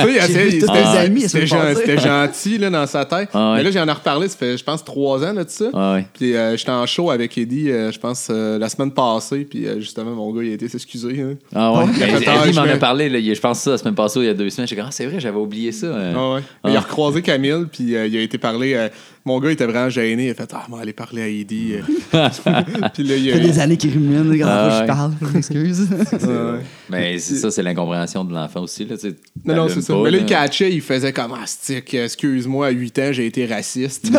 [1.74, 3.28] C'était- gentil là, dans sa tête.
[3.34, 3.56] Ah ouais.
[3.58, 5.66] Mais là, j'en ai reparlé, ça fait, je pense, trois ans là, de ça.
[5.94, 6.06] Ouais.
[6.14, 9.66] Puis euh, j'étais en show avec Eddie, euh, je pense, euh, la semaine passée, puis
[9.66, 11.20] euh, justement, mon gars, il a été s'excuser.
[11.20, 11.34] hein.
[11.54, 11.84] Ah ouais.
[11.96, 14.20] Il a fait, ah, Eddie m'en a parlé, là, je pense ça la semaine passée,
[14.20, 14.68] il y a deux semaines.
[14.68, 15.88] J'ai dit, ah, c'est vrai, j'avais oublié ça.
[16.14, 16.40] Ah ouais.
[16.62, 16.70] Ah.
[16.70, 18.88] Il a recroisé Camille, puis euh, il a été parlé.
[19.20, 20.26] Euh, mon gars, il était vraiment gêné.
[20.26, 21.74] Il a fait Ah, on va aller parler à Eddie.
[22.14, 22.30] euh.
[22.94, 23.38] puis là, il Ça a.
[23.38, 24.86] fait des années qu'il rumine, quand Ah, je ouais.
[24.86, 25.88] parle, je m'excuse.
[26.12, 26.60] Ouais.
[26.88, 28.84] Mais c'est ça, c'est l'incompréhension de l'enfant aussi.
[28.84, 29.16] Là, tu sais.
[29.44, 29.94] Non, non, T'allumes c'est ça.
[29.94, 30.28] pas, Mais là, il là.
[30.28, 34.10] catchait, il faisait comme Ah, stick, excuse-moi, à 8 ans, j'ai été raciste.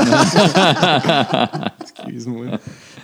[1.81, 2.45] excuse-moi.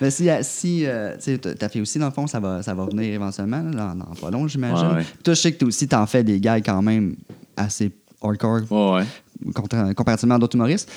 [0.02, 2.62] Mais si, si euh, tu sais, ta ta fille aussi, dans le fond, ça va,
[2.62, 4.88] ça va venir éventuellement, là, dans, dans pas long, j'imagine.
[4.88, 5.06] Ouais, ouais.
[5.24, 7.16] Toi, je sais que toi aussi, t'en fais des gags quand même
[7.56, 9.00] assez hardcore Ouais,
[9.46, 9.52] ouais.
[9.54, 10.90] contra- comparativement à d'autres humoristes.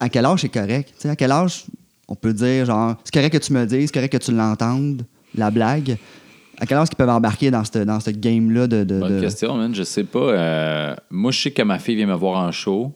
[0.00, 0.88] À quel âge c'est correct?
[0.96, 1.64] Tu sais, à quel âge
[2.08, 4.32] on peut dire, genre, c'est correct que tu me le dises, c'est correct que tu
[4.32, 5.04] l'entendes,
[5.36, 5.96] la blague?
[6.58, 8.84] À quel âge ils peuvent embarquer dans ce dans cette game-là de.
[8.84, 9.74] de, Bonne de- question, man.
[9.74, 10.18] Je sais pas.
[10.18, 12.92] euh, moi, je sais que ma fille vient me voir en show.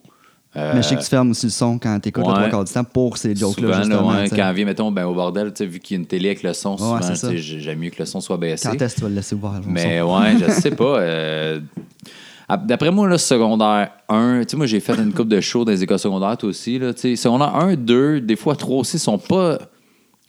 [0.57, 2.39] Euh, Mais je sais que tu fermes aussi le son quand t'écoutes le ouais.
[2.39, 4.09] trois quarts du temps pour ces jokes-là, là, justement.
[4.11, 6.07] ouais, tu quand elle vient, mettons, ben, au bordel, tu vu qu'il y a une
[6.07, 8.69] télé avec le son, souvent, tu j'aime mieux que le son soit baissé.
[8.69, 10.17] Quand est-ce que tu vas le laisser le Mais son?
[10.21, 11.01] ouais, je sais pas.
[11.01, 11.61] euh,
[12.49, 15.73] D'après moi, là, secondaire 1, tu sais, moi, j'ai fait une coupe de shows dans
[15.73, 16.79] les écoles secondaires, toi aussi.
[16.79, 19.59] Là, tu sais, secondaire 1, 2, des fois 3 aussi, sont pas.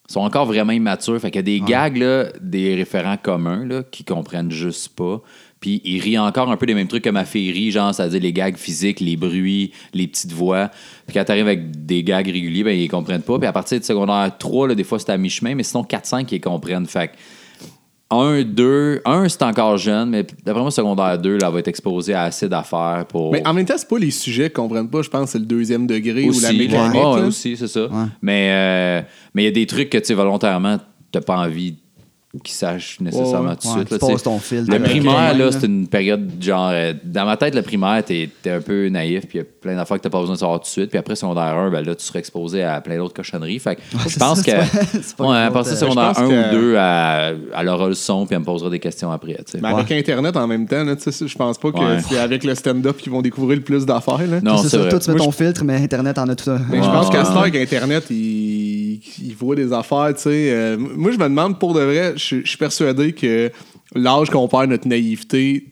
[0.07, 1.19] sont encore vraiment immatures.
[1.19, 5.21] Fait qu'il y a des gags, là, des référents communs, là, qui comprennent juste pas.
[5.59, 8.21] Puis ils rient encore un peu des mêmes trucs que ma fille rit, genre, c'est-à-dire
[8.21, 10.69] les gags physiques, les bruits, les petites voix.
[11.07, 13.39] Puis quand t'arrives avec des gags réguliers, ben, ils comprennent pas.
[13.39, 16.27] Puis à partir de secondaire 3, là, des fois, c'est à mi-chemin, mais sinon 4-5,
[16.31, 16.85] ils comprennent.
[16.85, 17.13] Fait que
[18.11, 22.13] 1, 2, 1, c'est encore jeune, mais d'après moi, secondaire 2, là, va être exposé
[22.13, 23.31] à assez d'affaires pour.
[23.31, 25.01] Mais en même temps, c'est pas les sujets qu'ils comprennent pas.
[25.01, 26.93] Je pense que c'est le deuxième degré aussi, ou la mécanique.
[27.03, 27.87] Ouais, aussi, c'est ça.
[28.21, 29.01] Mais euh,
[29.33, 30.77] mais il y a des trucs que, tu sais, volontairement,
[31.11, 31.77] t'as pas envie
[32.43, 33.91] qu'ils sachent nécessairement Ouais, tout de ouais, suite.
[33.91, 34.39] là, passes ton.
[34.51, 36.69] Le primaire, là, c'est une période genre.
[36.73, 39.45] euh, dans ma tête, le primaire, t'es t'es un peu naïf, puis il y a
[39.61, 40.89] plein d'affaires que t'as pas besoin de savoir tout de suite.
[40.89, 43.59] Puis après, secondaire 1, ben là, tu serais exposé à plein d'autres cochonneries.
[43.59, 45.23] Fait que je c'est pense ça, que.
[45.23, 47.87] une à partir de euh, secondaire je pense 1 que- ou 2, elle, elle aura
[47.87, 49.37] le son, puis elle me posera des questions après.
[49.61, 51.99] Mais avec Internet en même temps, je pense pas que Ouais.
[52.07, 54.17] c'est avec le stand-up qu'ils vont découvrir le plus d'affaires.
[54.27, 54.39] là.
[54.41, 54.89] Non, c'est c'est ça, vrai.
[54.89, 56.59] toi, tu mets ton filtre, mais Internet en a tout un.
[56.69, 58.15] Mais je pense qu'à ce avec Internet, il,
[59.21, 60.49] il voit des affaires, tu sais.
[60.51, 63.51] Euh, moi, je me demande, pour de vrai, je, suis persuadé que
[63.95, 65.67] l'âge qu'on perd notre naïveté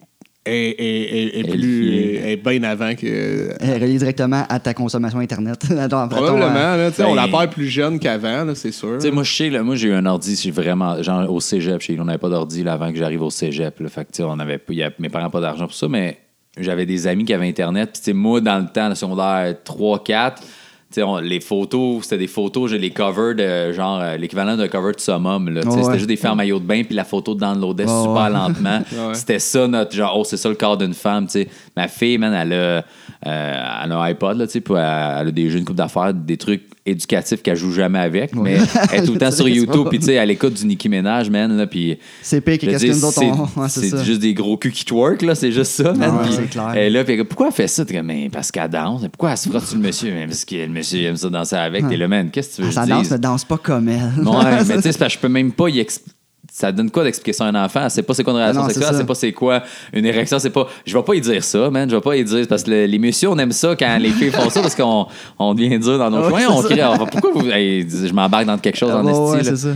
[0.46, 3.50] est, est- est- est Est plus, est, est bien avant que...
[3.62, 5.64] Elle relié directement à ta consommation Internet.
[5.80, 8.54] Attends, après ton, Probablement, euh, là, tu sais, on la ben- perd plus jeune qu'avant,
[8.54, 8.96] c'est sûr.
[8.98, 11.40] Tu sais, moi, je sais, là, moi, j'ai eu un ordi, j'ai vraiment, genre, au
[11.40, 13.88] cégep, chez on n'avait pas d'ordi, là, avant que j'arrive au cégep, là.
[13.90, 15.66] Fait que, tu sais, on avait, pas- il y a- mes parents n'avaient pas d'argent
[15.66, 16.18] pour ça, mais
[16.60, 19.56] j'avais des amis qui avaient Internet, puis, tu sais, moi, dans le temps, le secondaire
[19.64, 20.54] 3, 4, tu sais,
[21.02, 24.92] on- les photos, c'était des photos, j'ai les covers de, genre, euh, l'équivalent d'un cover
[24.92, 25.62] de Summum, là.
[25.66, 25.84] Ouais.
[25.84, 28.30] C'était juste des en maillot de bain, puis la photo downloadait Ouais, super ouais.
[28.30, 28.80] lentement.
[28.94, 29.14] Ouais.
[29.16, 31.48] C'était ça, notre, genre, oh, c'est ça le corps d'une femme, tu sais.
[31.76, 32.82] Ma fille, man, elle a, euh,
[33.26, 34.80] elle a un iPod, là, tu sais, puis elle,
[35.22, 38.58] elle a des jeux, une coupe d'affaires, des trucs éducatifs qu'elle joue jamais avec, mais
[38.92, 40.90] elle est tout le temps Je sur YouTube, puis tu sais, elle écoute du Nicki
[40.90, 41.98] Minaj, man, là, puis...
[42.22, 45.22] C'est pire que je qu'est-ce que nous autres, c'est- juste des gros culs qui twerk,
[45.22, 46.20] là, c'est juste ça, man.
[46.30, 46.72] c'est clair.
[46.76, 47.84] Elle est là, puis elle dit, pourquoi elle fait ça?
[48.04, 49.02] Mais parce qu'elle danse.
[49.04, 50.12] Pourquoi elle se frotte sur le monsieur?
[50.14, 51.88] Mais parce que le monsieur aime ça danser avec.
[51.88, 53.58] T'es là, man, qu'est-ce que tu veux Ah, que je ça danse, mais danse pas
[53.58, 54.24] comme elle.
[54.26, 56.13] Ouais, mais tu sais, c'est parce que je peux même pas y expliquer.
[56.56, 57.90] Ça donne quoi d'expliquer ça à un enfant?
[57.90, 60.06] Sait pas c'est quoi une relation Ah non, c'est sexuelle, sait pas c'est quoi une
[60.06, 60.68] érection, c'est pas.
[60.86, 61.90] Je vais pas y dire ça, man.
[61.90, 62.46] Je vais pas y dire.
[62.48, 65.08] Parce que le- les messieurs, on aime ça quand les filles font ça parce qu'on
[65.40, 66.40] on devient dur dans nos Ouais, coins.
[66.42, 67.50] c'est On crie, pourquoi vous.
[67.50, 69.70] Hey, je m'embarque dans quelque chose Ah, en esti, ouais, c'est ça.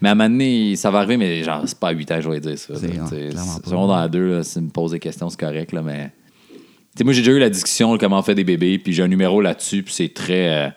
[0.00, 2.16] Mais à un moment donné, ça va arriver, mais genre, c'est pas à 8 ans
[2.16, 2.74] que je vais dire ça.
[2.76, 3.68] C'est- clairement pas.
[3.70, 6.12] Secondaire 2, là, si me poses des questions, c'est correct, là, mais.
[6.50, 6.58] Tu
[6.96, 9.08] sais, moi, j'ai déjà eu la discussion, comment on fait des bébés, puis j'ai un
[9.08, 10.48] numéro là-dessus, puis c'est très.
[10.48, 10.68] euh,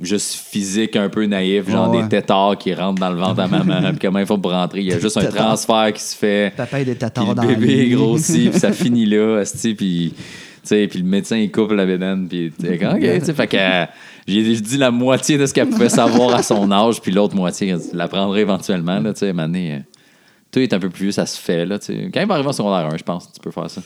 [0.00, 3.48] juste physique, un peu naïf, genre Ouais, des tétards qui rentrent dans le ventre à
[3.48, 4.80] maman, puis comment il faut pour rentrer.
[4.80, 5.46] Il y a juste un Tétards.
[5.46, 6.54] transfert qui se fait.
[6.56, 10.14] Papa et des Puis tatards dans le bébé grossit, puis ça finit là, esti, puis
[10.62, 13.86] puis le médecin il coupe la bédaine, puis OK, tu fait que euh,
[14.28, 17.68] j'ai dit la moitié de ce qu'elle pouvait savoir à son âge, puis l'autre moitié,
[17.68, 19.78] elle l'apprendrait éventuellement, là, tu sais, donné, euh,
[20.52, 22.10] tout est un peu plus vieux, ça se fait, là, tu.
[22.12, 23.80] Quand il va arriver en secondaire 1, je pense, tu peux faire ça.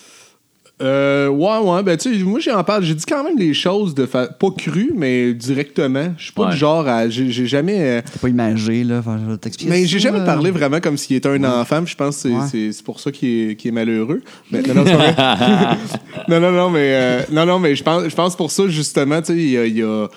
[0.83, 3.95] Euh, ouais, ouais, ben tu sais, moi j'en parle, j'ai dit quand même les choses
[3.95, 4.27] de fa...
[4.27, 6.13] pas cru, mais directement.
[6.19, 6.51] Je suis pas Ouais.
[6.51, 7.09] du genre à.
[7.09, 7.79] J'ai jamais.
[7.81, 8.99] euh, T'as pas imagé, là.
[8.99, 9.71] Enfin, je vais t'expliquer.
[9.71, 10.25] Mais j'ai jamais là.
[10.25, 12.47] parlé vraiment comme s'il était un enfant, puis je pense que c'est- Ouais.
[12.51, 14.21] c'est c'est pour ça qu'il est, qu'il est malheureux.
[14.51, 15.15] Mais, non, non, vrai.
[16.29, 19.21] non, non, non, mais, euh, non, non, mais je pense, je pense pour ça, justement,
[19.21, 19.67] tu sais, il y a.
[19.67, 20.09] il y a-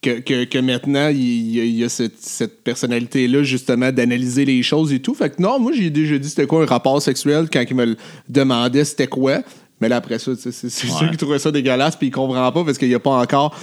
[0.00, 4.44] que, que, que maintenant, il y a, il y a cette, cette personnalité-là, justement, d'analyser
[4.44, 5.14] les choses et tout.
[5.14, 7.86] Fait que non, moi, j'ai déjà dit c'était quoi un rapport sexuel quand il me
[7.86, 7.96] le
[8.28, 9.38] demandait c'était quoi.
[9.80, 11.08] Mais là, après ça, tu sais, c'est Ouais.
[11.08, 13.56] qu'il trouvait ça dégueulasse puis il comprend pas parce qu'il n'y a pas encore.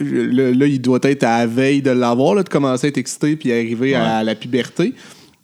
[0.00, 2.98] Là, là, il doit être à la veille de l'avoir, là, de commencer à être
[2.98, 4.94] excité puis arriver à la puberté.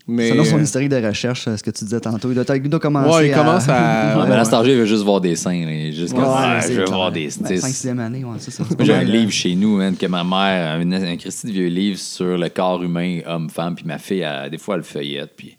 [0.06, 0.28] Mais.
[0.30, 2.78] Selon son historique de recherche, euh, ce que tu disais tantôt, il doit, il doit
[2.80, 3.38] commencer Ouais, il à...
[3.38, 4.18] commence à.
[4.20, 5.90] Ouais, mais à cet âge il veut juste voir des seins.
[5.92, 8.50] juste Ouais, ah, je veux voir des Ben, tu sais, 5 6 année, ouais, c'est
[8.50, 8.64] ça.
[8.64, 11.68] Moi, j'ai un livre chez nous, man, que ma mère, un, un Christy de vieux
[11.68, 15.32] livre sur le corps humain, homme-femme, puis ma fille, elle, des fois, elle le feuillette,
[15.37, 15.56] puis.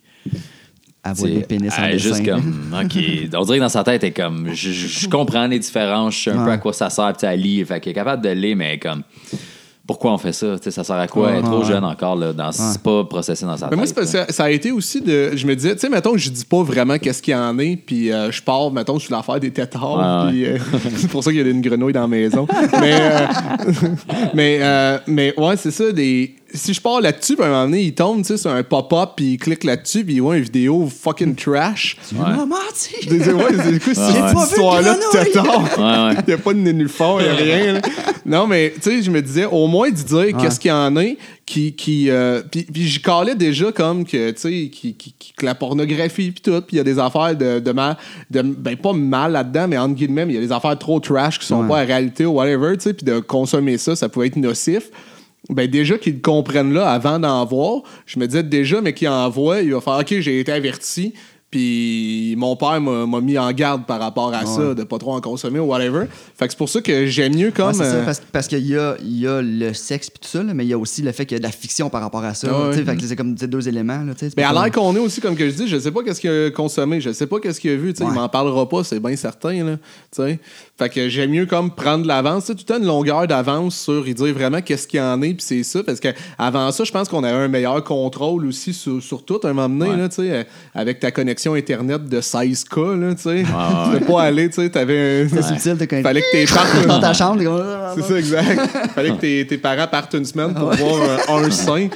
[1.08, 2.16] À voir des pénis en elle est dessin.
[2.16, 2.98] juste comme, OK.
[3.38, 6.32] On dirait que dans sa tête, elle est comme, je, comprends les différences, je sais
[6.32, 8.58] un peu à quoi ça sert, puis elle lit, fait qu'elle est capable de lire,
[8.58, 9.04] mais comme,
[9.88, 10.58] pourquoi on fait ça?
[10.58, 11.30] Tu sais, ça sert à quoi?
[11.32, 11.66] Elle est trop Ouais.
[11.66, 13.96] jeune encore, là, dans, c'est pas processé dans sa Mais tête.
[13.96, 15.36] moi, ça a été aussi de.
[15.36, 17.76] Je me disais, tu sais, mettons, je dis pas vraiment qu'est-ce qu'il y en est,
[17.76, 20.58] puis euh, je pars, mettons, sur l'affaire des tétards, Ouais, puis euh,
[20.98, 22.48] c'est pour ça qu'il y a une grenouille dans la maison.
[22.82, 23.28] mais, euh,
[24.34, 26.34] mais, euh, mais, ouais, c'est ça, des.
[26.56, 28.64] Si je pars là-dessus, puis à un moment donné, il tombe, tu sais, sur un
[28.64, 31.98] pop-up, puis il clique là-dessus, puis il voit une vidéo fucking trash.
[32.10, 32.96] Tu m'as menti!
[33.04, 34.44] Je disais, ouais, c'est quoi Ouais, cette ouais.
[34.44, 35.18] histoire-là de?
[35.18, 36.22] Ouais, ouais.
[36.26, 37.74] Il n'y a pas de nénuphar, il n'y a rien.
[37.74, 37.82] là.
[38.26, 40.96] Non, mais tu sais, je me disais, au moins de dire qu'est-ce qu'il y en
[40.98, 41.04] a
[41.46, 41.74] qui.
[41.74, 45.46] qui euh, puis, puis j'y calais déjà comme que, tu sais, qui, qui- qui- que
[45.46, 46.60] la pornographie, puis tout.
[46.62, 47.98] Puis il y a des affaires de, de mal.
[48.32, 51.38] De, ben, pas mal là-dedans, mais entre guillemets, il y a des affaires trop trash
[51.40, 51.68] qui sont Ouais.
[51.68, 52.94] pas à réalité ou whatever, tu sais.
[52.94, 54.90] Puis de consommer ça, ça pouvait être nocif.
[55.50, 59.10] Ben déjà qu'ils le comprennent là avant d'en voir, je me disais déjà, mais qu'ils
[59.10, 61.14] en voient, il va faire OK, j'ai été averti.
[61.52, 65.22] Puis mon père m'a mis en garde par rapport à ça, de pas trop en
[65.22, 66.06] consommer ou whatever.
[66.38, 67.68] Fait que c'est pour ça que j'aime mieux comme.
[67.68, 70.28] Ouais, c'est ça, euh, parce, parce qu'il y a, y a le sexe puis tout
[70.28, 71.90] ça, là, mais il y a aussi le fait qu'il y a de la fiction
[71.90, 72.52] par rapport à ça.
[72.70, 72.74] Ouais.
[72.84, 74.00] fait que c'est comme deux éléments.
[74.04, 76.04] Là, Mais pas à l'air qu'on est aussi, comme que je dis, je sais pas
[76.04, 78.10] qu'est-ce qu'il a consommé, je sais pas qu'est-ce qu'il a vu, tu sais, Ouais.
[78.12, 79.78] il m'en parlera pas, c'est bien certain, là.
[80.78, 84.14] Fait que j'aime mieux comme prendre de l'avance, tout le une longueur d'avance sur, il
[84.14, 86.92] dire vraiment qu'est-ce qu'il y en est, puis c'est ça, parce que avant ça, je
[86.92, 89.98] pense qu'on avait un meilleur contrôle aussi sur, sur tout, à un moment donné, Ouais.
[89.98, 93.30] là, euh, avec ta connexion Internet de 16K, là, tu sais.
[93.30, 93.44] ouais.
[93.46, 95.30] Tu peux pas aller, tu sais, t'avais un...
[95.30, 96.88] C'est subtil, quand Fallait que tes parents...
[96.88, 98.70] dans ta chambre, ah, C'est ça, exact.
[98.96, 101.88] Fallait que tes, tes parents partent une semaine pour voir un, un sein.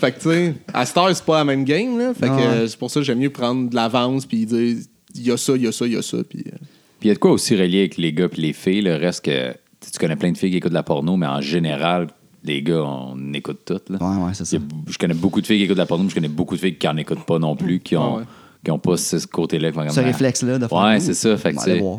[0.00, 2.14] Fait que, tu sais, à Star, c'est pas la même game, là.
[2.14, 2.42] Fait que Ah ouais.
[2.46, 4.78] euh, c'est pour ça que j'aime mieux prendre de l'avance puis dire
[5.14, 6.16] il y a ça, il y a ça, il y a ça.
[6.28, 6.56] Puis, euh,
[7.02, 8.82] Puis il y a de quoi aussi relié avec les gars puis les filles.
[8.82, 11.40] Le reste que tu connais plein de filles qui écoutent de la porno, mais en
[11.40, 12.06] général,
[12.44, 13.90] les gars, on écoute toutes.
[13.90, 13.98] Là.
[14.00, 14.56] Ouais, ouais, c'est ça.
[14.86, 16.60] Je connais beaucoup de filles qui écoutent de la porno, mais je connais beaucoup de
[16.60, 18.22] filles qui en écoutent pas non plus, qui ont, ouais.
[18.64, 19.72] qui ont pas ce côté-là.
[19.90, 20.78] Ce ah, réflexe-là de faire.
[20.78, 21.36] Ouais, c'est ça.
[21.36, 21.98] Fait que, moi,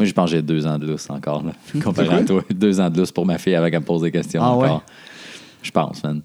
[0.00, 1.42] je pense que j'ai deux ans de lousse encore.
[1.42, 2.44] Là, comparé à toi.
[2.54, 4.66] Deux ans de lousse pour ma fille avec qu'elle me pose des questions Ah ouais?
[4.66, 4.82] encore.
[5.62, 6.20] Je pense, man.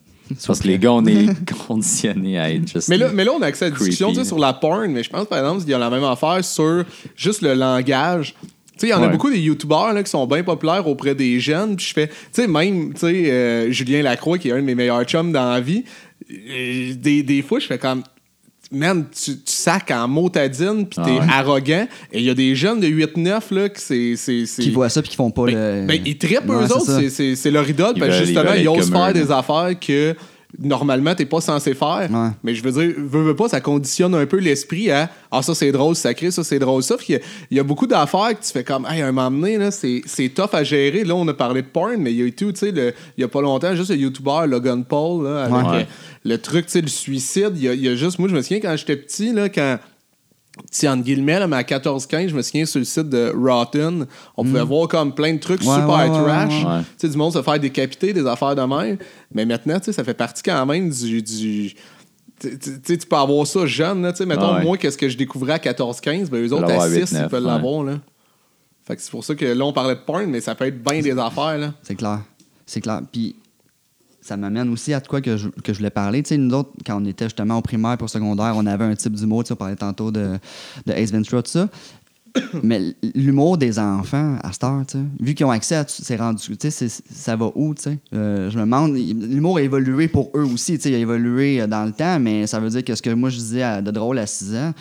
[0.46, 1.28] Parce que les gars, on est
[1.68, 2.90] conditionnés à être juste.
[2.90, 5.10] Mais là, mais là, on a accès à la discussion sur la porn, mais je
[5.10, 6.84] pense, par exemple, qu'il y a la même affaire sur
[7.16, 8.36] juste le langage.
[8.74, 11.40] Tu sais, il y en a beaucoup des youtubeurs qui sont bien populaires auprès des
[11.40, 11.76] jeunes.
[11.76, 14.62] Puis je fais, tu sais, même, tu sais, euh, Julien Lacroix, qui est un de
[14.62, 15.84] mes meilleurs chums dans la vie,
[16.32, 18.04] euh, des, des fois, je fais comme,
[18.72, 21.34] man, tu, tu sacs en motadine, puis t'es Ah ouais.
[21.34, 21.88] arrogant.
[22.12, 24.16] Et il y a des jeunes de 8-9, là, qui c'est.
[24.16, 25.86] c'est- c'est- Qui voient ça puis qui font pas ben, le.
[25.88, 28.18] ben, ils trippent Ouais, eux c'est autres, c'est- c'est c'est leur idole, Ils parce que
[28.18, 30.16] veulent- justement, ils osent faire eux, des affaires que
[30.60, 32.08] normalement t'es pas censé faire.
[32.10, 32.30] Ouais.
[32.42, 35.54] Mais je veux dire, veux, veux pas, ça conditionne un peu l'esprit à Ah, ça
[35.54, 36.96] c'est drôle, sacré, ça c'est drôle, ça.
[36.96, 39.12] Puis Il y, a- il y a beaucoup d'affaires que tu fais comme Hey, un
[39.12, 41.04] moment donné, là, c'est c'est tough à gérer.
[41.04, 42.94] Là, on a parlé de porn, mais il y a eu tout, tu sais, il
[43.22, 45.88] y a pas longtemps, juste le YouTuber Logan Paul, là, avec Ouais.
[46.28, 47.52] Le truc, tu sais, le suicide.
[47.56, 49.50] Il y, a, il y a juste, moi, je me souviens quand j'étais petit, là,
[49.50, 49.80] quand
[50.72, 54.08] petit entre guillemets, là, mais à 14-15, je me souviens sur le site de Rotten,
[54.36, 55.68] on pouvait voir comme plein de trucs Mm.
[55.68, 56.64] Ouais, super ouais, trash.
[56.66, 56.80] ouais.
[56.82, 58.98] Tu sais, du monde se faire décapiter, des affaires de même.
[59.34, 61.22] Mais maintenant, tu sais, ça fait partie quand même du.
[61.22, 61.74] du
[62.40, 64.98] tu tu- tu sais, tu peux avoir ça jeune, là, tu sais, mettons, moi, qu'est-ce
[64.98, 67.84] que je découvrais à 14-15, ben eux autres, à à 6, 8-9, ils peuvent l'avoir,
[67.84, 68.00] là.
[68.86, 70.82] Fait que c'est pour ça que là, on parlait de porn, mais ça peut être
[70.84, 71.74] bien des affaires, là.
[71.84, 72.22] C'est clair.
[72.66, 73.02] C'est clair.
[73.12, 73.36] Puis
[74.28, 76.22] ça m'amène aussi à de quoi que je, que je voulais parler.
[76.24, 78.96] Tu sais, nous autres, quand on était justement au primaire pour secondaire, on avait un
[78.96, 79.44] type d'humour.
[79.44, 80.38] Tu sais, on parlait tantôt de,
[80.86, 81.70] de Ace Ventura, tout ça.
[82.64, 86.18] Mais l'humour des enfants à cette heure, tu sais, vu qu'ils ont accès à c'est
[86.18, 87.98] rendu, tu sais, ça va où, tu sais?
[88.14, 91.62] Euh, je me demande, l'humour a évolué pour eux aussi, tu sais, il a évolué
[91.62, 93.82] euh, dans le temps, mais ça veut dire que ce que moi je disais à-
[93.82, 94.74] de drôle à 6 ans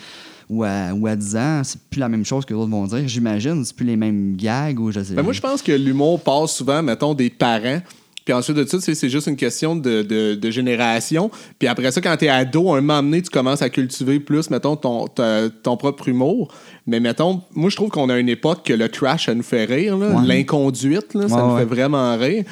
[0.49, 2.85] ou à, ou à 10 ans, c'est plus la même chose que les autres vont
[2.85, 5.71] dire, j'imagine, c'est plus les mêmes gags ou je sais Ben, moi, je pense que
[5.71, 7.81] l'humour passe souvent, mettons, des parents.
[8.27, 11.31] Puis ensuite de ça, c'est c'est juste une question de, de- de génération.
[11.57, 14.75] Puis après ça, quand t'es ado, un moment donné, tu commences à cultiver plus, mettons,
[14.75, 16.53] ton, ta- ton propre humour.
[16.87, 19.63] Mais mettons, moi, je trouve qu'on a une époque que le trash, ça nous fait
[19.63, 19.97] rire.
[19.97, 20.07] Ouais.
[20.25, 21.59] L'inconduite, là, ça Ouais, nous ouais.
[21.61, 22.43] fait vraiment rire.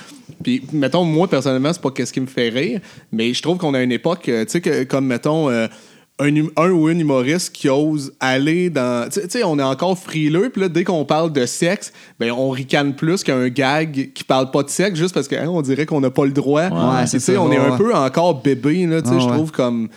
[0.44, 2.80] Puis, mettons, moi, personnellement, c'est pas qu'est-ce qui me fait rire.
[3.12, 5.50] Mais je trouve qu'on a une époque, euh, tu sais, comme, mettons...
[5.50, 5.68] euh,
[6.17, 9.10] un, hum- un ou une humoriste qui ose aller dans.
[9.10, 12.49] Tu sais- on est encore frileux, puis là, dès qu'on parle de sexe, ben, on
[12.51, 16.10] ricane plus qu'un gag qui parle pas de sexe, juste parce qu'on dirait qu'on n'a
[16.12, 16.69] pas le droit.
[16.69, 19.89] Ouais, Tu sais, On est un peu encore bébé, là, tu sais, je trouve, comme.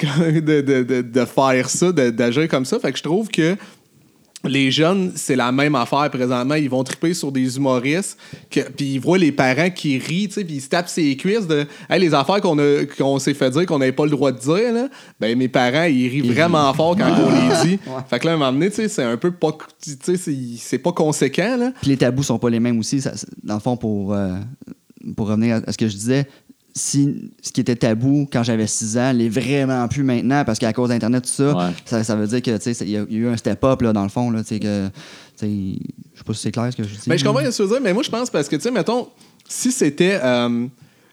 [0.00, 2.78] comme de, de- de- de faire ça, d'agir comme ça.
[2.78, 3.56] Fait que je trouve que
[4.44, 6.54] les jeunes, c'est la même affaire présentement.
[6.54, 8.16] Ils vont triper sur des humoristes,
[8.50, 12.00] puis ils voient les parents qui rient, puis ils se tapent ses cuisses de hey,
[12.00, 14.72] les affaires qu'on s'est fait dire qu'on n'avait pas le droit de dire.
[14.72, 17.30] Là, ben mes parents, ils rient vraiment fort quand on
[17.64, 17.78] les dit.
[18.08, 19.56] Fait que là, à un moment donné, c'est un peu pas.
[19.80, 21.72] C'est- pas conséquent.
[21.80, 23.00] Puis les tabous sont pas les mêmes aussi.
[23.00, 24.34] Ça- dans le fond, pour, euh,
[25.16, 26.26] pour revenir à, à ce que je disais,
[26.78, 30.72] si ce qui était tabou quand j'avais 6 ans l'est vraiment plus maintenant, parce qu'à
[30.72, 31.72] cause d'Internet, tout ça, Ouais.
[31.84, 33.36] ça, ça veut dire que tu sais, il y, a il y a eu un
[33.36, 34.30] step-up là, dans le fond.
[34.30, 34.92] Là, tu sais, que, tu
[35.36, 35.48] sais,
[36.14, 37.00] je sais pas si c'est clair ce que je dis.
[37.06, 38.56] Mais Ben, je comprends ce que tu veux dire, mais moi, je pense parce que,
[38.56, 39.08] tu sais, mettons,
[39.48, 40.18] si c'était.
[40.22, 40.66] euh,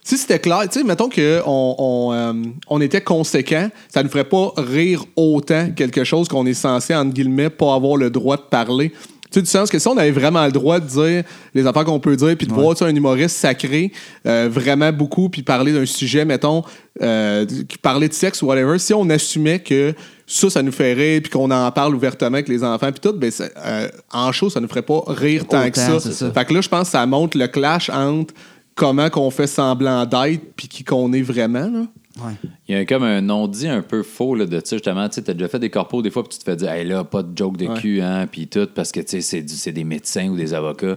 [0.08, 2.34] si c'était clair, tu sais, mettons qu'on on, euh,
[2.68, 7.12] on était conséquent, ça ne ferait pas rire autant quelque chose qu'on est censé, entre
[7.12, 8.94] guillemets, pas avoir le droit de parler.
[9.32, 11.84] Tu sais, du sens que si on avait vraiment le droit de dire les affaires
[11.84, 13.92] qu'on peut dire, puis de voir un humoriste sacré
[14.28, 16.64] euh, vraiment beaucoup, puis parler d'un sujet, mettons,
[17.02, 19.94] euh, qui parlait de sexe ou whatever, si on assumait que
[20.28, 23.18] ça, ça nous fait rire, puis qu'on en parle ouvertement avec les enfants, puis tout,
[23.18, 23.32] ben,
[23.66, 26.00] euh, en show, ça nous ferait pas rire tant que ça.
[26.00, 28.34] Fait que là, je pense que ça montre le clash entre
[28.76, 31.68] comment qu'on fait semblant d'être, puis qui qu'on est vraiment.
[31.68, 31.86] Là.
[32.18, 32.32] Ouais.
[32.68, 35.10] Il y a comme un non-dit un peu faux là, de ça, justement.
[35.10, 37.04] Tu t'as déjà fait des corpos des fois, puis tu te fais dire, hey là,
[37.04, 37.80] pas de joke de Ouais.
[37.80, 40.96] cul, hein, puis tout, parce que, tu sais, c'est des médecins ou des avocats.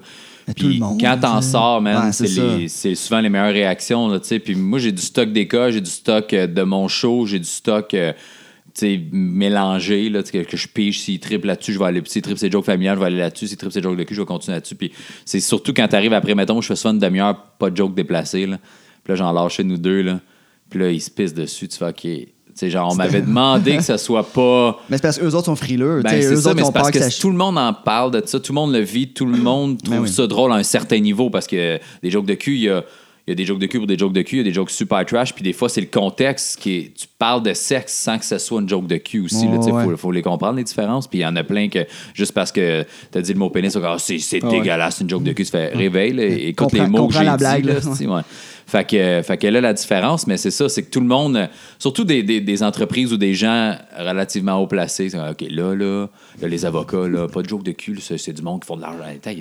[0.56, 1.50] Puis quand t'en sais.
[1.50, 4.38] sors, man, Ouais, c'est souvent les meilleures réactions, là, tu sais.
[4.38, 7.38] Puis moi, j'ai du stock des cas, j'ai du stock euh, de mon show, j'ai
[7.38, 7.92] du stock.
[7.94, 8.12] euh,
[8.74, 12.38] tu sais, mélangé, là, que je pige, s'il triple là-dessus, je vais aller, s'il triple
[12.38, 14.26] ses jokes familiales, je vais aller là-dessus, s'il triple ses jokes de cul, je vais
[14.26, 14.76] continuer là-dessus.
[14.76, 14.92] Puis
[15.24, 18.46] c'est surtout quand t'arrives après, mettons, je fais souvent une demi-heure, pas de joke déplacé,
[18.46, 18.58] là.
[19.02, 20.20] Puis là, j'en lâche nous deux, là.
[20.70, 22.00] Puis là, ils se pissent dessus, tu fais, OK.
[22.02, 24.80] Tu sais, genre, on m'avait demandé que ça soit pas.
[24.90, 26.00] Mais c'est parce qu'eux autres sont frileux.
[26.02, 28.52] Ben, c'est ça, mais c'est parce que, tout le monde en parle de ça, tout
[28.52, 30.08] le monde le vit, tout le monde trouve Ben oui.
[30.08, 32.82] ça drôle à un certain niveau parce que des jokes de cul, il y a,
[33.28, 34.44] il y a des jokes de cul pour des jokes de cul, il y a
[34.44, 36.94] des jokes super trash, puis des fois, c'est le contexte qui est.
[36.96, 39.44] Tu parles de sexe sans que ce soit une joke de cul aussi.
[39.44, 39.96] Il Ouais, faut, ouais.
[39.96, 41.06] faut les comprendre, les différences.
[41.06, 41.80] Puis il y en a plein que
[42.14, 44.50] juste parce que tu as dit le mot pénis, Ah, c'est Ah ouais.
[44.58, 47.20] dégueulasse, une joke de cul, tu fais réveille, là, écoute Comprends- les mots que j'ai
[47.20, 48.22] dit, là, ouais.
[48.70, 51.48] Fait que, fait que là, la différence, mais c'est ça, c'est que tout le monde,
[51.78, 56.06] surtout des, des- des entreprises ou des gens relativement haut placés, c'est OK, là, là,
[56.42, 58.76] là, les avocats, là, pas de joke de cul, c'est c'est du monde qui font
[58.76, 58.98] de l'argent.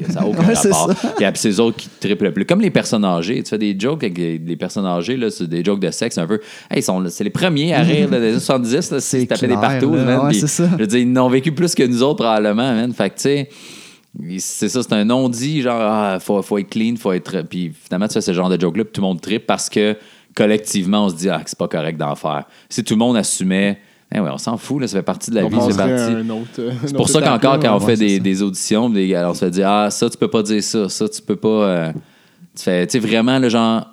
[0.09, 0.93] Ça n'a aucun Ouais, rapport.
[1.17, 2.45] Puis après, eux autres qui triplent plus.
[2.45, 3.43] Comme les personnes âgées.
[3.43, 6.17] Tu fais des jokes avec des, des personnes âgées, là, c'est des jokes de sexe
[6.17, 6.39] un peu.
[6.71, 9.47] Hey, ils sont, c'est les premiers à rire là, des années 70, là, C'est taper
[9.47, 9.93] des partout.
[9.93, 10.03] là.
[10.05, 10.27] man.
[10.27, 10.69] Ouais, ça.
[10.71, 12.93] Je veux dire, ils en ont vécu plus que nous autres, probablement, man.
[12.93, 13.49] Fait que, tu sais,
[14.39, 17.41] c'est ça, c'est un non-dit, genre, ah, faut, faut être clean, faut être.
[17.43, 19.95] Puis finalement, tu fais ce genre de joke-là, puis tout le monde tripe parce que
[20.35, 22.45] collectivement, on se dit, ah, c'est pas correct d'en faire.
[22.69, 23.79] Si tout le monde assumait,
[24.13, 25.91] eh ouais, on s'en fout, là, ça fait partie de la On vie, c'est parti.
[25.91, 26.23] euh,
[26.85, 29.67] C'est pour ça qu'encore, quand on fait des, auditions, des- alors on se fait dire
[29.69, 31.47] Ah, ça, tu peux pas dire ça, ça, tu peux pas.
[31.49, 31.91] euh,
[32.55, 33.85] tu fais, tu sais, vraiment, le genre.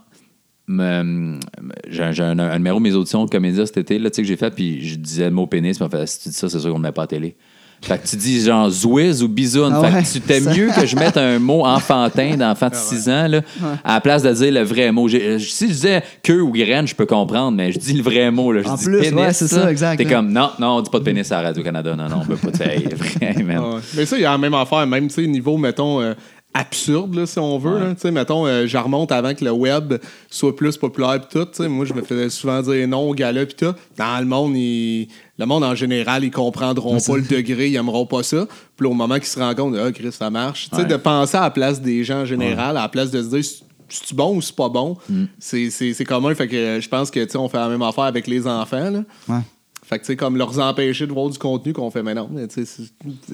[0.66, 4.22] J'ai j'ai un, un numéro de mes auditions de comédia cet été là, tu sais,
[4.22, 6.34] que j'ai fait, puis je disais le mot pénis, puis on fait Si tu dis
[6.34, 7.36] ça, c'est sûr qu'on ne met pas à la télé.
[7.82, 9.72] Fait que tu dis genre zouiz ou bisoune.
[9.76, 10.54] Ah fait ouais, que tu t'es ça.
[10.54, 13.40] mieux que je mette un mot enfantin d'enfant Ah de 6 ans, là,
[13.84, 15.06] à la place de dire le vrai mot.
[15.06, 18.30] J'ai- Si je disais queue ou graine, je peux comprendre, mais je dis le vrai
[18.30, 18.52] mot.
[18.52, 18.62] Là.
[18.62, 19.12] Je En dis plus, pénis.
[19.20, 21.94] ouais, c'est ça, exact, T'es comme non, non, on dit pas de pénis à Radio-Canada.
[21.94, 23.60] Non, non, on peut pas te faire vrai, man.
[23.62, 23.80] Ah ouais.
[23.96, 26.14] Mais ça, il y a la même affaire, même tu sais, niveau, mettons, euh,
[26.56, 27.78] absurde, là, si on veut.
[27.80, 27.94] là.
[27.98, 29.94] Sais, mettons, euh, je remonte avant que le web
[30.30, 31.44] soit plus populaire pis tout.
[31.46, 33.72] tu sais, Moi, je me faisais souvent dire non au gars-là pis tout.
[33.98, 35.08] Dans le monde, il-
[35.38, 38.46] le monde en général, ils comprendront pas le degré, ils aimeront pas ça.
[38.76, 40.68] Puis au moment qu'ils se rendent compte, ah, Chris, ça marche.
[40.70, 43.22] Tu sais, de penser à la place des gens en général, à la place de
[43.22, 43.44] se dire,
[43.88, 45.24] c'est bon ou c'est pas bon, Mm.
[45.38, 46.34] c'est- commun.
[46.34, 48.46] Fait que euh, je pense que, tu sais, on fait la même affaire avec les
[48.46, 49.04] enfants, là.
[49.28, 49.40] Ouais.
[49.86, 52.30] Fait que, tu sais, comme leur empêcher de voir du contenu qu'on fait maintenant.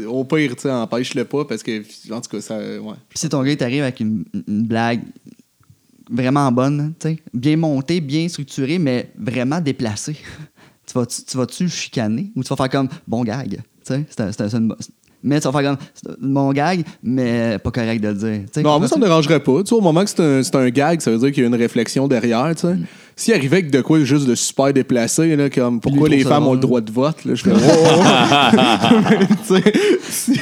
[0.08, 1.80] Au pire, tu sais, empêche-le pas parce que,
[2.12, 2.56] en tout cas, ça.
[2.58, 2.94] Ouais.
[3.08, 5.02] Puis si ton gars t'arrive avec une, une blague
[6.10, 10.16] vraiment bonne, tu sais, bien montée, bien structurée, mais vraiment déplacée,
[10.90, 12.32] tu vas-tu tu vas-tu le chicaner?
[12.36, 14.74] Ou tu vas faire comme bon gag, c'est un- une
[15.22, 18.40] mais tu vas faire comme bon gag, mais pas correct de le dire.
[18.64, 19.52] Non, moi, ça me dérangerait pas.
[19.70, 22.08] Au moment que c'est un, un gag, ça veut dire qu'il y a une réflexion
[22.08, 22.66] derrière, tu.
[22.66, 22.86] Mm.
[23.16, 26.54] S'il arrivait avec de quoi juste de super déplacé, là, comme pourquoi les femmes ont
[26.54, 27.50] le droit de vote, là, je fais.
[27.54, 27.56] oh,
[29.44, 29.72] sais,
[30.08, 30.40] si-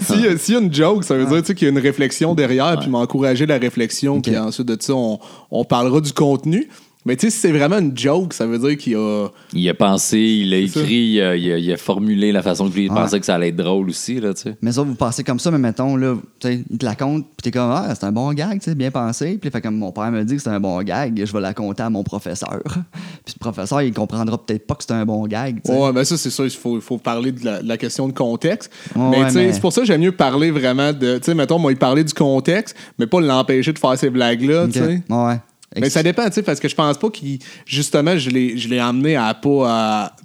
[0.00, 1.72] S'il y, a- s'il y a une joke, ça veut dire sais, qu'il y a
[1.72, 4.22] une réflexion derrière, puis m'encourager la réflexion, Ok.
[4.24, 5.18] puis ensuite de ça, on,
[5.50, 6.68] on parlera du contenu.
[7.04, 9.26] Mais tu sais, si c'est vraiment une joke, ça veut dire qu'il a.
[9.52, 12.68] Il a pensé, il a écrit, il a, il a- il a formulé la façon
[12.70, 12.96] que lui il Ouais.
[12.96, 14.56] pensait que ça allait être drôle aussi, là, tu sais.
[14.62, 17.24] Mais ça, vous pensez comme ça, mais mettons, là, tu sais, il te la compte,
[17.36, 19.36] puis t'es comme, ah, c'est un bon gag, tu sais, bien pensé.
[19.40, 21.54] Puis, fait comme mon père me dit que c'est un bon gag, je vais la
[21.54, 22.60] compter à mon professeur.
[23.24, 25.78] puis le professeur, il comprendra peut-être pas que c'est un bon gag, tu sais.
[25.78, 26.44] Ouais, ben ça, c'est ça.
[26.44, 28.70] Il faut, il faut parler de la, de la question de contexte.
[28.94, 31.18] Ouais, mais tu sais, mais- c'est pour ça que j'aime mieux parler vraiment de.
[31.18, 34.66] Tu sais, mettons, moi, il parlait du contexte, mais pas l'empêcher de faire ces blagues-là,
[34.68, 35.02] tu sais.
[35.10, 35.36] Ouais.
[35.80, 37.38] Mais ça dépend, tu sais, parce que je pense pas qu'il.
[37.66, 39.64] Justement, je l'ai amené à pas.
[39.68, 40.16] à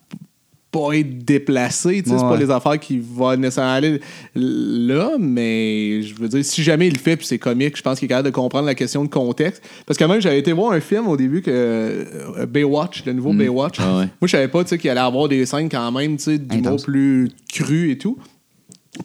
[0.69, 2.29] pas être déplacé, tu sais, c'est Ouais.
[2.29, 4.01] pas les affaires qui vont nécessairement aller
[4.35, 7.99] là, mais je veux dire, si jamais il le fait puis c'est comique, je pense
[7.99, 9.63] qu'il est capable de comprendre la question de contexte.
[9.85, 13.31] Parce que même, j'avais été voir un film au début que euh, Baywatch, le nouveau
[13.31, 13.77] Baywatch.
[13.79, 14.03] Ah ouais.
[14.03, 16.37] Moi, je savais pas, tu sais, qu'il allait avoir des scènes quand même, tu sais,
[16.37, 16.83] du mot Intense.
[16.83, 18.17] plus cru et tout.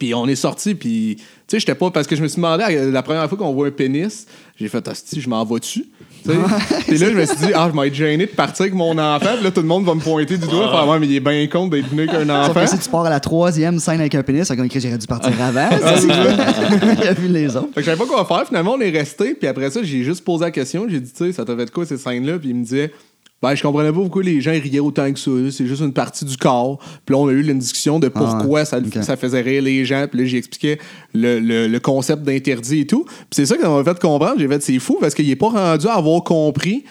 [0.00, 1.90] Puis on est sorti, puis tu sais, j'étais pas.
[1.92, 4.26] Parce que je me suis demandé, la première fois qu'on voit un pénis,
[4.56, 5.82] j'ai fait, Asti, je m'en vais-tu?
[5.82, 5.86] Tu sais?
[6.24, 8.96] Puis là, je me suis dit, ah, je vais être gêné de partir avec mon
[8.98, 9.34] enfant.
[9.34, 10.70] Puis là, tout le monde va me pointer du doigt.
[10.70, 12.60] Faire, ouais, mais il est bien con d'être venu avec un Sauf enfant.
[12.64, 15.32] que si tu pars à la troisième scène avec un pénis, c'est j'aurais dû partir
[15.42, 15.68] avant.
[15.96, 16.34] c'est ça.
[17.02, 17.68] il a vu les autres.
[17.74, 18.46] Fait que je savais pas quoi faire.
[18.46, 19.34] Finalement, on est resté.
[19.34, 20.86] Puis après ça, j'ai juste posé la question.
[20.88, 22.38] J'ai dit, tu sais, ça t'a fait quoi ces scènes-là?
[22.38, 22.92] Puis il me disait,
[23.42, 25.30] ben, je comprenais pas pourquoi les gens riaient autant que ça.
[25.50, 26.78] C'est juste une partie du corps.
[27.04, 29.84] Puis là, on a eu une discussion de pourquoi Ah, ça, ça faisait rire les
[29.84, 30.06] gens.
[30.08, 30.78] Puis là, j'expliquais
[31.12, 33.04] le, le- le concept d'interdit et tout.
[33.04, 34.36] Puis c'est ça qui m'a fait comprendre.
[34.38, 36.84] J'ai fait, c'est fou parce qu'il est pas rendu à avoir compris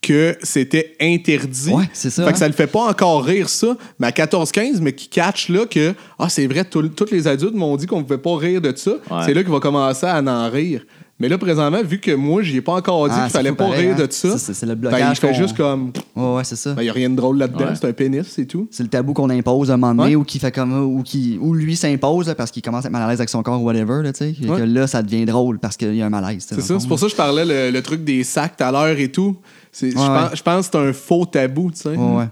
[0.00, 1.70] que c'était interdit.
[1.72, 2.38] Ouais, c'est ça, Fait que hein.
[2.38, 3.76] ça le fait pas encore rire, ça.
[3.98, 7.76] Mais à 14-15, mais qui catch là que, ah, c'est vrai, tous les adultes m'ont
[7.76, 8.92] dit qu'on pouvait pas rire de ça.
[8.92, 9.22] Ouais.
[9.26, 10.82] C'est là qu'il va commencer à en rire.
[11.20, 13.48] Mais là, présentement, vu que moi, j'y ai pas encore dit Ah, qu'il c'est fallait
[13.50, 14.06] fou pas pareil, rire hein.
[14.06, 16.54] de ça, C'est- c'est le ben, blocage il fait qu'on- juste comme, Ouais, ouais, c'est
[16.54, 16.74] ça.
[16.74, 17.74] ben, il y a rien de drôle là-dedans, Ouais.
[17.74, 18.68] c'est un pénis, c'est tout.
[18.70, 20.16] C'est le tabou qu'on impose à un moment donné Ouais.
[20.16, 22.92] ou qui fait comme ou qui ou lui s'impose là, parce qu'il commence à être
[22.92, 24.48] mal à l'aise avec son corps ou whatever là, tu sais.
[24.48, 24.58] Ouais.
[24.58, 26.46] que là ça devient drôle parce qu'il y a un malaise.
[26.48, 28.70] C'est ça, c'est pour ça que je parlais le, le truc des sacs tout à
[28.70, 29.36] l'heure et tout.
[29.72, 30.36] C'est- je Ouais, pense- ouais.
[30.36, 31.88] je pense que c'est un faux tabou, tu sais.
[31.90, 32.28] Ouais, ouais.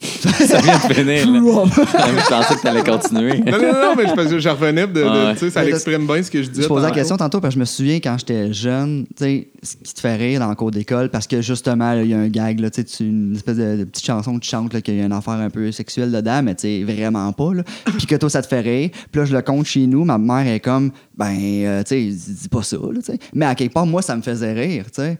[0.20, 1.40] Ça vient de finir, là.
[1.74, 3.38] je pensais que t'allais continuer.
[3.40, 4.92] Non, non, non, mais parce que je revenais de.
[4.94, 5.32] de- Ouais.
[5.34, 6.62] tu sais, ça l'exprime bien ce que je disais.
[6.62, 9.48] Je posais la question tantôt parce que je me souviens quand j'étais jeune, tu sais,
[9.62, 12.18] ce qui te fait rire dans le cours d'école parce que justement, il y a
[12.18, 14.80] un gag, là, tu sais, une espèce de, de petite chanson que tu chantes, là,
[14.80, 17.62] qu'il y a une affaire un peu sexuelle dedans, mais tu sais, vraiment pas, là.
[17.98, 18.90] Puis que toi, ça te fait rire.
[19.12, 22.00] Puis là, je le compte chez nous, ma mère est comme, ben, euh, tu sais,
[22.04, 23.18] dis dis pas ça, là, tu sais.
[23.34, 25.18] Mais à quelque part, moi, ça me faisait rire, tu sais.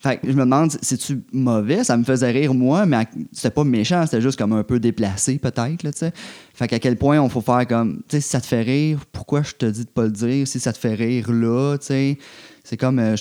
[0.00, 1.82] Fait que je me demande, c'est-tu mauvais?
[1.82, 5.38] Ça me faisait rire, moi, mais c'était pas méchant, c'était juste comme un peu déplacé,
[5.38, 6.12] peut-être, là, tu sais.
[6.54, 9.00] Fait qu'à quel point on faut faire comme, tu sais, si ça te fait rire,
[9.10, 10.46] pourquoi je te dis de pas le dire?
[10.46, 12.18] Si ça te fait rire là, tu sais,
[12.62, 13.16] c'est comme, euh,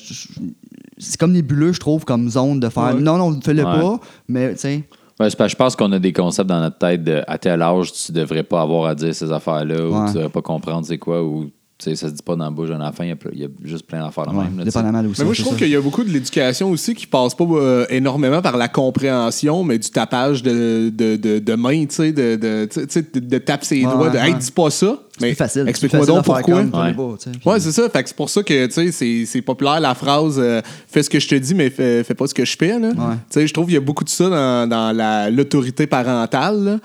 [1.00, 3.02] c'est comme nébuleux, je trouve, comme zone de faire, Ouais.
[3.02, 3.72] non, non, fais-le Ouais.
[3.82, 4.84] pas, mais, tu sais,
[5.20, 8.12] Ouais, je pense qu'on a des concepts dans notre tête de à tel âge, tu
[8.12, 11.50] devrais pas avoir à dire ces affaires-là, ou tu devrais pas comprendre c'est quoi, ou
[11.80, 13.30] tu sais, ça se dit pas dans la bouche d'un enfant, il y a ple-
[13.34, 14.58] il y, a juste plein d'affaires ouais, même.
[14.58, 17.36] là, dépendamment Mais moi, je trouve qu'il y a beaucoup de l'éducation aussi qui passe
[17.36, 21.96] pas euh, énormément par la compréhension, mais du tapage de, de, de, de main, tu
[21.96, 24.52] sais, de, de, tu sais, de, de taper ses Ouais, doigts, de ouais, Hey, dis
[24.52, 24.98] pas ça.
[25.20, 25.68] C'est facile.
[25.68, 26.62] Explique-moi donc pourquoi.
[26.62, 27.60] Ouais.
[27.60, 27.90] c'est ça.
[27.90, 31.02] Fait que c'est pour ça que, tu sais, c'est- c'est populaire la phrase euh, fais
[31.04, 32.78] ce que je te dis, mais fais, fais pas ce que je fais.
[32.80, 32.90] là.
[32.92, 32.98] Tu
[33.30, 36.64] sais, je trouve qu'il y a beaucoup de ça dans, dans la- l'autorité parentale.
[36.64, 36.78] là.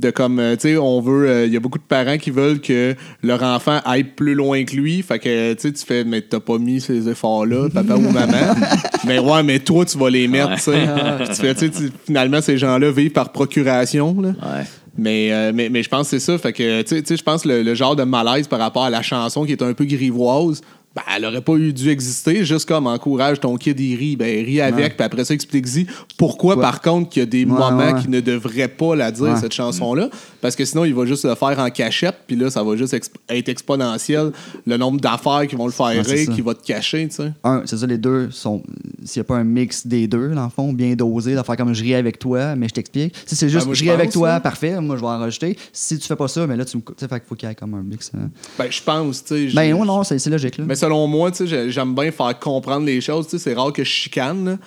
[0.00, 1.28] De comme, euh, tu sais, on veut.
[1.28, 4.64] euh, Il y a beaucoup de parents qui veulent que leur enfant aille plus loin
[4.64, 5.02] que lui.
[5.02, 8.54] Fait que, tu sais, tu fais, mais t'as pas mis ces efforts-là, papa ou maman.
[9.06, 10.86] mais ouais, mais toi, tu vas les mettre, tu sais.
[11.18, 11.70] Puis tu fais, tu
[12.06, 14.28] finalement, ces gens-là vivent par procuration, là.
[14.28, 14.64] Ouais.
[14.96, 16.36] Mais, euh, mais, mais je pense que c'est ça.
[16.38, 18.58] Fait que, tu sais- tu sais, je pense que le, le genre de malaise par
[18.58, 20.62] rapport à la chanson qui est un peu grivoise,
[20.94, 22.44] ben, elle aurait pas eu dû exister.
[22.44, 25.86] Juste comme encourage ton kid, il rit, ben, rit avec, puis après ça, explique-y
[26.18, 26.60] pourquoi, Ouais.
[26.62, 28.00] par contre, qu'il y a des Ouais, moments ouais.
[28.02, 30.10] qui ne devraient pas la dire, cette chanson-là.
[30.40, 32.92] Parce que sinon, il va juste le faire en cachette, puis là, ça va juste
[32.94, 34.32] exp- être exponentiel
[34.66, 37.32] le nombre d'affaires qui vont le faire rire, qui va te cacher, tu sais.
[37.66, 38.62] c'est ça, les deux sont.
[39.04, 41.56] S'il n'y a pas un mix des deux, dans le fond, bien dosé, de faire
[41.56, 43.14] comme je ris avec toi, mais je t'explique.
[43.26, 44.40] Si c'est juste Ben, moi, je ris avec toi, là.
[44.40, 45.56] parfait, moi je vais enregistrer.
[45.72, 46.82] Si tu fais pas ça, mais là, tu me.
[46.82, 48.10] Tu sais, faut qu'il y ait comme un mix.
[48.16, 48.28] hein.
[48.58, 49.54] Ben, je pense, tu sais.
[49.54, 50.64] Ben, non, c'est c'est logique, là.
[50.66, 53.26] Mais selon moi, tu sais, j'ai- j'aime bien faire comprendre les choses.
[53.26, 54.58] Tu sais, c'est rare que je chicane.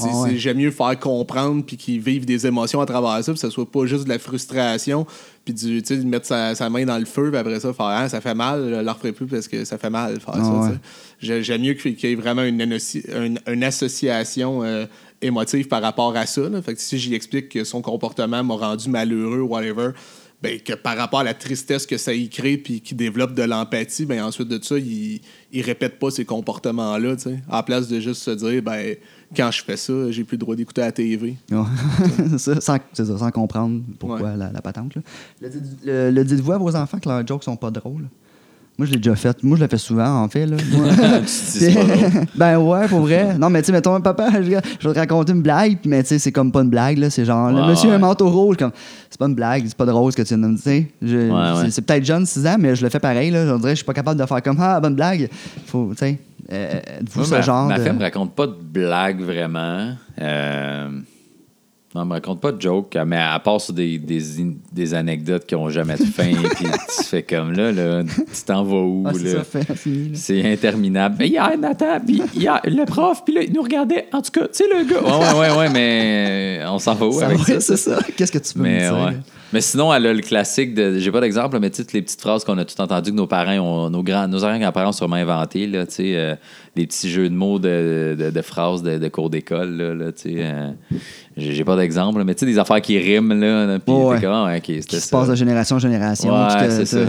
[0.00, 0.36] Ah ouais.
[0.36, 3.50] J'aime mieux faire comprendre puis qu'ils vivent des émotions à travers ça, puis que ce
[3.50, 5.06] soit pas juste de la frustration,
[5.44, 7.72] puis du, tu sais, de mettre sa, sa main dans le feu, puis après ça,
[7.72, 10.34] faire ah, ça fait mal, je le referai plus parce que ça fait mal faire
[10.36, 10.70] Ah ça.
[11.30, 11.42] ouais.
[11.42, 14.86] J'aime mieux qu'il y ait vraiment une, une, une association euh,
[15.22, 16.48] émotive par rapport à ça.
[16.48, 16.60] là.
[16.62, 19.90] Fait que si j'y explique que son comportement m'a rendu malheureux, whatever,
[20.42, 23.42] ben, que par rapport à la tristesse que ça y crée puis qu'il développe de
[23.42, 25.20] l'empathie, ben ensuite de ça, il,
[25.50, 27.38] il répète pas ces comportements-là, tu sais.
[27.48, 28.96] À la place de juste se dire, ben,
[29.34, 31.36] quand je fais ça, j'ai plus le droit d'écouter la TV.
[31.50, 31.58] Ouais.
[32.38, 34.36] ça, sans, c'est ça, sans comprendre pourquoi Ouais.
[34.36, 34.94] la, la patente.
[34.94, 35.02] Là.
[35.40, 38.06] Le dites-vous à vos enfants que leurs jokes sont pas drôles?
[38.78, 39.42] Moi, je l'ai déjà fait.
[39.42, 40.44] Moi, je le fais souvent, en fait.
[40.44, 40.56] Là.
[42.36, 43.36] Ben ouais, pour vrai.
[43.38, 46.10] Non, mais tu sais, mettons, papa, je, je vais te raconter une blague, mais tu
[46.10, 47.08] sais, c'est comme pas une blague, là.
[47.10, 48.72] C'est genre, le Ouais, monsieur a un manteau rouge, comme,
[49.08, 50.84] c'est pas une blague, c'est pas drôle ce que tu viens de me dire.
[51.00, 51.70] Je- Ouais, ouais.
[51.70, 53.46] c'est- peut-être jeune, 6 ans, mais je le fais pareil, là.
[53.46, 55.30] Je dirais, je suis pas capable de faire comme, ah, bonne blague.
[55.66, 56.18] Faut, tu sais,
[56.52, 57.82] euh, êtes-vous Moi, ce ma, genre ma de.
[57.82, 59.92] fille me raconte pas de blagues vraiment.
[60.20, 60.88] Euh,
[61.96, 64.20] non, elle me raconte pas de jokes, mais à part sur des, des,
[64.72, 66.66] des anecdotes qui ont jamais de fin, puis
[66.98, 69.04] tu fais comme là, là tu t'en vas où?
[69.06, 69.12] Ah,
[70.14, 71.16] c'est interminable.
[71.18, 74.06] Mais hier, Nathan, puis hier, le prof, puis là, il nous regardait.
[74.12, 75.00] En tout cas, tu sais, le gars.
[75.02, 77.60] Ouais, ouais, ouais, ouais, mais on s'en va où Ça avec ça?
[77.60, 77.98] c'est ça.
[78.16, 78.92] Qu'est-ce que tu peux me Mais, dire?
[78.94, 79.12] ouais.
[79.12, 79.18] là?
[79.52, 80.98] mais sinon, elle a le classique de.
[80.98, 83.26] J'ai pas d'exemple, mais tu sais, les petites phrases qu'on a tout entendu que nos
[83.26, 86.34] parents, ont, nos grands, nos grands-parents ont sûrement inventées, là, tu sais, euh,
[86.74, 90.12] les petits jeux de mots de, de, de phrases de, de cours d'école, là, là,
[90.12, 90.34] tu sais.
[90.40, 90.70] euh,
[91.36, 94.20] j'ai pas d'exemple, mais tu sais, des affaires qui riment, là, puis t'es ouais.
[94.22, 95.18] comme, ah, Qui c'était se ça.
[95.18, 96.32] passe de génération en génération.
[96.32, 97.00] Ouais, c'est ça.
[97.00, 97.06] là,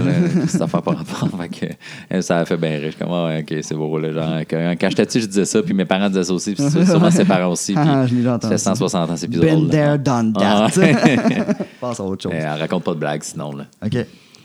[0.47, 1.29] Cette affaire par rapport.
[1.39, 1.67] Fait
[2.09, 3.97] que, ça a fait bien suis comme, ah, ouais, ok, c'est beau.
[3.99, 6.53] Là, genre, quand, quand j'étais petit, je disais ça, puis mes parents disaient ça aussi,
[6.53, 7.73] puis c'est sûrement ses parents aussi.
[7.77, 8.57] Puis Ah, je l'ai entendu.
[8.57, 9.67] 160 ans, c'est plus Been drôle.
[9.67, 9.71] là.
[9.71, 10.79] there, done Ah, that.
[10.81, 10.95] ouais.
[11.79, 12.31] Passe à autre chose.
[12.35, 13.53] Elle raconte pas de blagues sinon.
[13.55, 13.65] Là.
[13.85, 13.95] OK.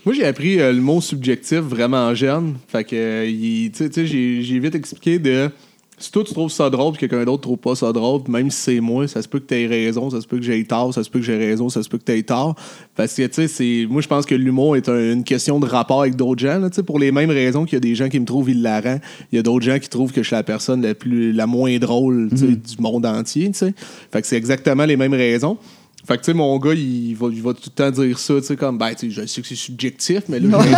[0.04, 2.54] Moi, j'ai appris euh, le mot subjectif vraiment jeune.
[2.68, 5.50] Fait que, euh, il- tu sais- j'ai vite expliqué de.
[6.02, 8.60] Si toi, tu trouves ça drôle, puis quelqu'un d'autre trouve pas ça drôle, même si
[8.60, 10.92] c'est moi, ça se peut que tu aies raison, ça se peut que j'ai tort,
[10.92, 12.56] ça se peut que j'ai raison, ça se peut que tu aies tort.
[12.96, 16.00] Parce que, tu sais, moi, je pense que l'humour est un- une question de rapport
[16.00, 18.08] avec d'autres gens, là, tu sais, pour les mêmes raisons qu'il y a des gens
[18.08, 18.98] qui me trouvent hilarant,
[19.30, 21.46] il y a d'autres gens qui trouvent que je suis la personne la, plus, la
[21.46, 23.74] moins drôle sais, du monde entier, tu sais.
[24.10, 25.56] Fait que c'est exactement les mêmes raisons.
[26.06, 28.34] Fait que, tu sais, mon gars, il va, il va tout le temps dire ça,
[28.40, 30.72] tu sais, comme, ben, tu sais, je sais que c'est subjectif, mais là, inventé.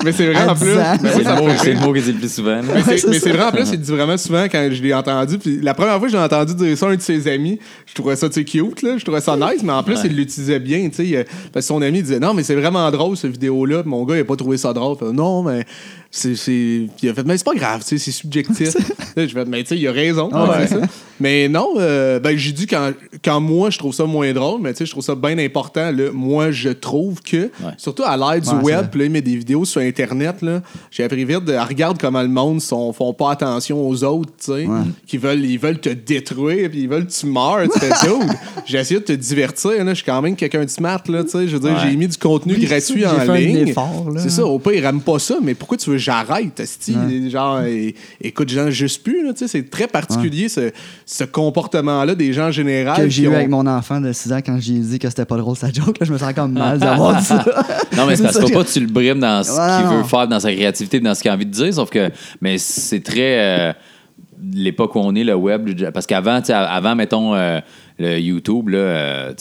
[0.04, 0.66] Mais c'est vrai, en plus.
[0.72, 0.96] 10 ans.
[1.02, 1.80] Mais C'est le, mot- fait c'est rire.
[1.80, 2.60] le mot que dit le plus souvent.
[2.62, 5.38] Mais c'est- vrai, en plus, il dit vraiment souvent quand je l'ai entendu.
[5.38, 7.94] Puis la première fois que j'ai entendu dire ça à un de ses amis, je
[7.94, 8.96] trouvais ça, tu sais, cute, là.
[8.96, 11.26] Je trouvais ça nice, mais en plus, il l'utilisait bien, tu sais.
[11.52, 13.82] Parce que son ami disait, non, mais c'est vraiment drôle, cette vidéo-là.
[13.82, 14.96] Puis mon gars, il a pas trouvé ça drôle.
[14.98, 15.64] Fait, non, mais
[16.10, 16.32] c'est.
[17.02, 18.74] il a fait, mais c'est pas grave, tu sais, c'est subjectif.
[19.16, 20.28] Là, je fais, mais tu sais, il a raison.
[20.32, 20.66] Ah ouais.
[20.68, 20.80] c'est ça.
[21.20, 22.90] Mais non, euh, ben, j'ai dit quand,
[23.24, 25.90] quand moi, je trouve ça moins drôle, mais tu sais, je trouve ça bien important,
[25.90, 26.10] là.
[26.12, 29.36] Moi, je trouve que, surtout à l'ère du Ouais, web, puis là, il met des
[29.36, 30.62] vidéos sur Internet, là.
[30.90, 34.52] J'ai appris vite de regarde comment le monde sont, font pas attention aux autres, tu
[34.52, 34.66] sais.
[35.06, 37.62] Qui veulent, ils veulent te détruire, puis ils veulent que tu meurs.
[37.72, 38.30] Tu fais, dude,
[38.66, 39.90] j'ai essayé de te divertir, là.
[39.90, 41.48] Je suis quand même quelqu'un de smart, là, tu sais.
[41.48, 43.66] Je veux dire, j'ai mis du contenu Oui, gratuit en ligne.
[44.20, 46.62] C'est ça, au pire, ils rament pas ça, mais pourquoi tu veux que j'arrête?
[47.30, 47.60] Genre,
[48.20, 49.48] écoute, j'en juste plus, tu sais.
[49.48, 50.70] C'est très particulier, ce,
[51.06, 52.96] ce comportement-là des gens en général.
[52.96, 55.24] que j'ai eu ont- avec mon enfant de 6 ans quand j'ai dit que c'était
[55.24, 55.98] pas drôle sa joke.
[56.00, 57.44] Là, je me sens comme mal d'avoir dit ça.
[57.96, 60.26] Non, mais c'est parce que- pas tu le brimes dans ce Ouais, qu'il veut faire,
[60.28, 61.72] dans sa créativité, dans ce qu'il a envie de dire.
[61.74, 62.10] Sauf que,
[62.40, 63.38] mais c'est très.
[63.38, 63.72] euh,
[64.52, 65.68] l'époque où on est, le web.
[65.92, 67.60] Parce qu'avant, avant, mettons, euh,
[67.98, 69.32] le YouTube, là, euh,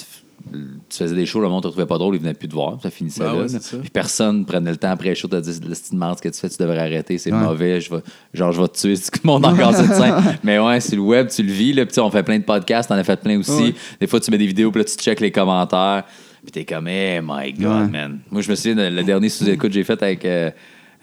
[0.51, 2.79] tu, faisais des shows, le monde te trouvait pas drôle, il venait plus te voir.
[2.81, 3.33] Ça finissait Ben là.
[3.35, 3.47] ouais, là.
[3.47, 3.77] c'est ça.
[3.77, 6.29] Puis personne prenait le temps après le show de dire le style marde, ce que
[6.29, 7.37] tu fais, tu devrais arrêter, c'est Ouais.
[7.39, 8.01] mauvais, je vais,
[8.33, 10.15] genre, je vais te tuer si tu montes encore cette scène.
[10.43, 11.73] Mais ouais, c'est le web, tu le vis.
[11.73, 13.51] Là, puis on fait plein de podcasts, t'en as fait plein aussi.
[13.51, 13.75] Ouais.
[13.99, 16.03] Des fois, tu mets des vidéos, puis là, tu checkes les commentaires.
[16.43, 17.87] Puis t'es comme, hey my God, Ouais.
[17.87, 18.19] man.
[18.29, 20.51] Moi, je me souviens, le dernier sous-écoute que j'ai fait avec euh,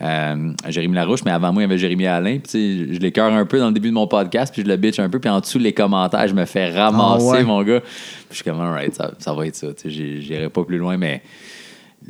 [0.02, 2.38] euh, Jérémy Larouche, mais avant moi, il y avait Jérémy Alain.
[2.38, 4.98] Puis, je l'écœure un peu dans le début de mon podcast, puis je le bitch
[4.98, 5.18] un peu.
[5.18, 7.44] Puis en dessous, les commentaires, je me fais ramasser, Ah ouais.
[7.44, 7.80] mon gars.
[7.80, 7.88] Puis
[8.30, 9.68] je suis comme, alright, ça, ça va être ça.
[9.84, 11.22] J'irai pas plus loin, mais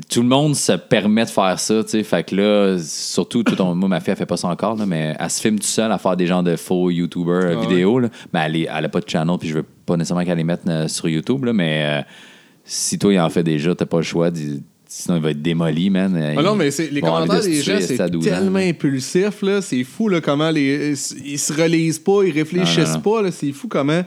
[0.08, 2.02] tout le monde se permet de faire ça, tu sais.
[2.04, 4.86] Fait que là, surtout, tout ton- moi, ma fille, elle fait pas ça encore, là,
[4.86, 7.60] mais elle se filme tout seul à faire des genres de faux YouTuber euh, Ah
[7.66, 8.08] vidéos, là.
[8.32, 10.44] Mais elle, est- elle a pas de channel, puis je veux pas nécessairement qu'elle les
[10.44, 12.02] mette euh, sur YouTube, là, mais euh,
[12.62, 14.30] si toi, il en fait déjà, t'as pas le choix.
[14.30, 14.62] d'y-
[14.92, 16.20] Sinon, il va être démoli, man.
[16.36, 18.64] Ah non, mais les commentaires des gens, c'est à 12 ans, tellement là.
[18.66, 19.62] impulsif, là.
[19.62, 23.22] C'est fou, là, comment les, ils se relisent pas, ils réfléchissent Non, non, non.
[23.22, 23.30] pas.
[23.30, 24.02] C'est fou comment.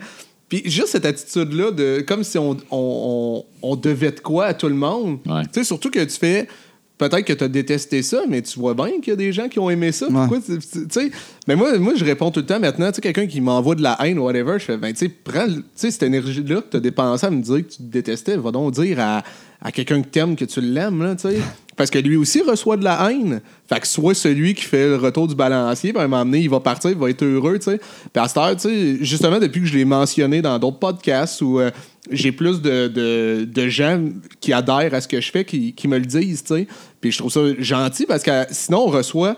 [0.46, 4.54] Puis juste cette attitude-là, de, comme si on, on, on, on devait de quoi à
[4.54, 5.20] tout le monde.
[5.24, 5.42] Ouais.
[5.44, 6.48] Tu sais, surtout que tu fais.
[6.96, 9.48] Peut-être que tu as détesté ça, mais tu vois bien qu'il y a des gens
[9.48, 10.06] qui ont aimé ça.
[10.28, 10.58] Pourquoi tu
[10.90, 11.10] sais?
[11.48, 12.88] Mais moi, moi, je réponds tout le temps maintenant.
[12.90, 15.08] Tu sais, quelqu'un qui m'envoie de la haine ou whatever, je fais, ben, tu sais,
[15.08, 17.78] prends le- tu sais, cette énergie-là que tu as dépensée à me dire que tu
[17.78, 19.24] te détestais, va donc dire à,
[19.60, 21.36] à quelqu'un que t'aimes que tu l'aimes, là, tu sais.
[21.76, 23.40] Parce que lui aussi reçoit de la haine.
[23.68, 26.38] Fait que soit celui qui fait le retour du balancier, puis à un moment donné,
[26.38, 27.78] il va partir, il va être heureux, tu sais.
[28.12, 31.42] Puis à cette heure, tu sais, justement, depuis que je l'ai mentionné dans d'autres podcasts
[31.42, 31.72] où euh,
[32.10, 34.00] j'ai plus de, de, de gens
[34.40, 36.66] qui adhèrent à ce que je fais, qui, qui me le disent, tu sais.
[37.00, 39.34] Puis je trouve ça gentil parce que sinon, on reçoit.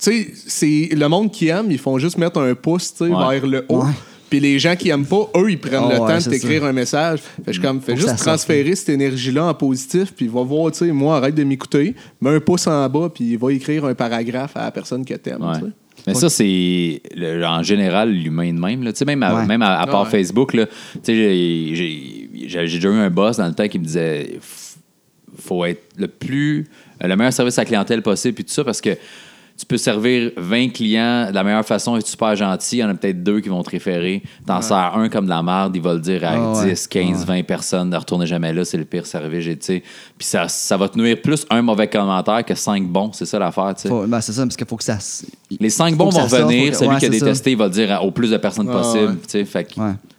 [0.00, 3.12] Tu sais, c'est le monde qui aime, ils font juste mettre un pouce, tu sais,
[3.12, 3.38] Ouais.
[3.40, 3.82] vers le haut.
[3.82, 3.92] Ouais.
[4.30, 6.62] Puis les gens qui aiment pas, eux, ils prennent Ah le ouais, temps de t'écrire
[6.64, 7.20] un message.
[7.44, 10.92] Fait je comme, fais juste transférer cette énergie-là en positif, puis va voir, tu sais,
[10.92, 14.64] moi, arrête de m'écouter, mets un pouce en bas, puis va écrire un paragraphe à
[14.64, 15.72] la personne que t'aimes.
[16.08, 18.82] Mais ça, c'est le- en général l'humain de même.
[18.82, 18.92] Là.
[18.92, 19.46] Tu sais, Même, à, Ouais.
[19.46, 20.10] même à, à part Ouais.
[20.10, 23.78] Facebook, là, tu sais, j'ai- j'ai j'ai déjà eu un boss dans le temps qui
[23.78, 24.76] me disait F-
[25.38, 26.66] faut être le plus
[27.00, 28.90] le meilleur service à la clientèle possible puis tout ça parce que
[29.58, 32.76] tu peux servir 20 clients de la meilleure façon, être super gentil.
[32.76, 34.22] Il y en a peut-être deux qui vont te référer.
[34.46, 36.70] T'en sers un comme de la merde, il va le dire à Ah ouais.
[36.70, 37.90] 10, 15, 20 personnes.
[37.90, 39.56] Ne retournez jamais là, c'est le pire service.
[39.66, 39.82] Puis
[40.20, 43.10] ça, ça va te nuire plus un mauvais commentaire que cinq bons.
[43.12, 43.74] C'est ça l'affaire.
[43.74, 43.88] tu sais.
[43.88, 44.96] Faut- ben, c'est ça, parce qu'il faut que ça.
[45.58, 47.98] Les cinq bons que vont que- Celui ouais, qui a détesté, il va le dire
[48.04, 49.16] au plus de personnes possible.
[49.26, 49.74] Fait que,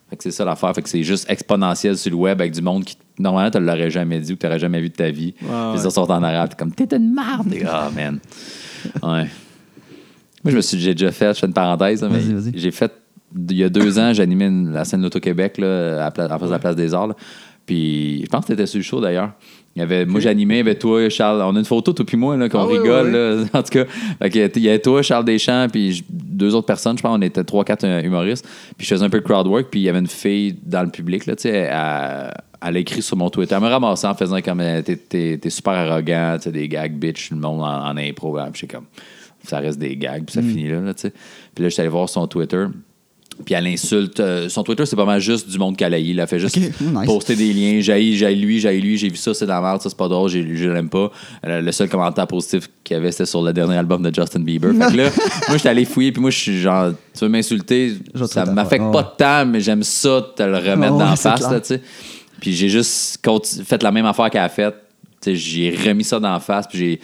[0.10, 0.74] fait que c'est ça l'affaire.
[0.76, 3.90] Fait que c'est juste exponentiel sur le web avec du monde qui, normalement, tu l'aurais
[3.90, 5.34] jamais dit ou tu n'aurais jamais vu de ta vie.
[5.42, 5.78] Ouais, Puis ouais.
[5.78, 6.50] ça sort en arabe.
[6.58, 7.54] Comme, t'es une marde.
[7.54, 8.20] Et, Ah, man.
[9.04, 9.28] Ouais.
[10.44, 12.22] Moi, je me suis j'ai déjà fait, je fais une parenthèse, là, mais
[12.54, 12.92] j'ai fait,
[13.50, 16.76] il y a deux ans, j'animais la scène d'Auto-Québec, là, à, face de la place
[16.76, 17.08] des Arts.
[17.08, 17.16] là.
[17.66, 19.34] Puis, je pense que tu étais sur le show d'ailleurs.
[19.76, 21.42] Il y avait, Moi, j'animais, il y avait toi, Charles.
[21.42, 23.08] On a une photo, toi puis moi, là, qu'on Ah oui, rigole.
[23.08, 23.44] oui, là.
[23.60, 23.86] En tout cas,
[24.26, 26.98] il y avait toi, Charles Deschamps, puis deux autres personnes.
[26.98, 28.48] Je pense on était trois, quatre euh, humoristes.
[28.78, 29.68] Puis, je faisais un peu de crowd work.
[29.70, 32.80] Puis, il y avait une fille dans le public, là, tu sais, elle, elle a
[32.80, 33.56] écrit sur mon Twitter.
[33.56, 37.32] Elle me ramassait en faisant comme euh, t'es, super arrogant, tu sais, des gags bitch,
[37.32, 38.34] le monde en, en impro.
[38.52, 38.86] Puis, j'étais comme,
[39.44, 41.14] ça reste des gags, puis ça finit là, là, tu sais.
[41.56, 42.66] Puis là, j'étais allé voir son Twitter.
[43.46, 44.20] Puis elle insulte.
[44.20, 46.12] euh, son Twitter, c'est pas mal juste du monde qu'elle haït.
[46.12, 46.72] Elle a fait juste nice.
[47.06, 47.80] poster des liens.
[47.80, 50.08] J'ai j'ai lui, j'ai lui, j'ai vu ça, c'est de la merde, ça c'est pas
[50.10, 51.10] drôle, j'ai- je l'aime pas.
[51.48, 54.42] Euh, le seul commentaire positif qu'il y avait, c'était sur le dernier album de Justin
[54.42, 54.72] Bieber.
[54.74, 55.10] fait que là,
[55.48, 57.94] moi, j'étais allé fouiller, puis moi, je suis genre, tu veux m'insulter,
[58.26, 61.16] ça te m'affecte pas de temps, mais j'aime ça te le remettre ouais, dans la
[61.16, 61.82] face, tu sais.
[62.42, 63.20] Puis j'ai juste
[63.66, 64.76] fait la même affaire qu'elle a faite.
[65.26, 67.00] J'ai remis ça dans la face, puis j'ai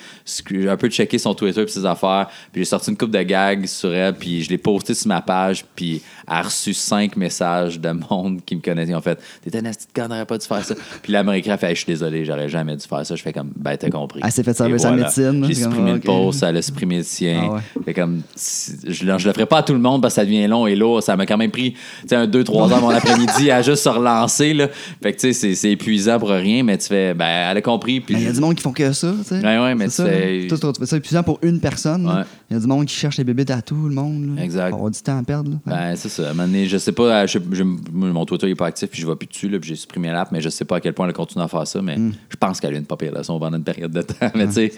[0.50, 3.22] j'ai un peu checké son Twitter puis ses affaires, puis j'ai sorti une coupe de
[3.22, 7.16] gags sur elle, puis je l'ai posté sur ma page, puis elle a reçu cinq
[7.18, 8.92] messages de monde qui me connaissait.
[8.92, 10.76] Ils ont fait T'es un asti de con, t'aurais pas dû faire ça.
[11.04, 13.16] Puis là, fait Hey, Je suis désolé, j'aurais jamais dû faire ça.
[13.16, 14.22] Je fais comme Ben, t'as compris.
[14.24, 16.98] Elle s'est fait Et servir sa médecine, J'ai c'est comme, supprimé post, elle a supprimé
[16.98, 17.42] le sien.
[17.50, 17.84] Ah ouais.
[17.86, 20.48] Fait comme, je, je le ferai pas à tout le monde parce que ça devient
[20.48, 21.04] long et lourd.
[21.04, 23.90] Ça m'a quand même pris tu sais, un 2-3 heures mon après-midi à juste se
[23.90, 24.54] relancer.
[24.54, 24.68] Là.
[25.02, 27.62] Fait que tu sais, c'est- c'est épuisant pour rien, mais tu fais, ben, elle a
[27.62, 28.00] compris.
[28.10, 29.40] Il y a du monde qui font que ça, tu sais.
[29.40, 30.58] Ouais, ouais, mais C'est là.
[30.58, 32.06] Toi, tu fais ça épuisant pour une personne.
[32.06, 32.20] là.
[32.20, 32.24] Ouais.
[32.50, 34.36] Il y a du monde qui cherche les bébés à tout le monde.
[34.38, 34.44] Là.
[34.44, 34.70] Exact.
[34.70, 35.52] Faut avoir du temps à perdre.
[35.52, 35.58] là.
[35.66, 36.28] Ben, c'est ça.
[36.28, 39.02] À un moment donné, je sais pas, je, je- mon Twitter n'est pas actif puis
[39.02, 40.94] je vais plus dessus, là, puis j'ai supprimé l'app, mais je sais pas à quel
[40.94, 41.98] point elle continue à faire ça, mais
[42.30, 44.16] je pense qu'elle a une pas pire leçon pendant une période de temps.
[44.36, 44.72] Mais tu sais,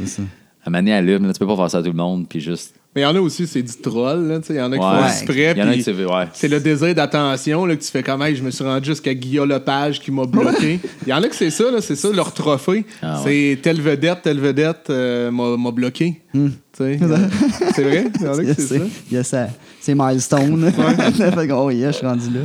[0.74, 2.76] À allume, là, tu peux pas faire ça à tout le monde, puis juste.
[2.94, 4.28] Mais il y en a aussi, c'est du troll.
[4.28, 5.02] là, tu sais, Il y en a qui Ouais.
[5.02, 5.82] font exprès.
[5.84, 6.28] C'est ouais.
[6.34, 9.14] C'est le désir d'attention là, que tu fais comme Hey, je me suis rendu jusqu'à
[9.14, 10.80] Guillaume Lepage qui m'a bloqué.
[11.06, 12.86] Il y en a que c'est ça, là, c'est ça leur trophée.
[13.02, 16.22] Ah c'est telle vedette, telle vedette euh, m'a bloqué.
[16.34, 16.48] Hmm.
[16.48, 17.18] Tu sais, euh,
[17.76, 18.08] c'est vrai?
[18.20, 18.86] Il y en a que c'est ça.
[19.12, 19.48] Il y a ça.
[19.80, 20.72] C'est milestone.
[20.72, 22.42] fait que, oh yeah, je suis rendu là.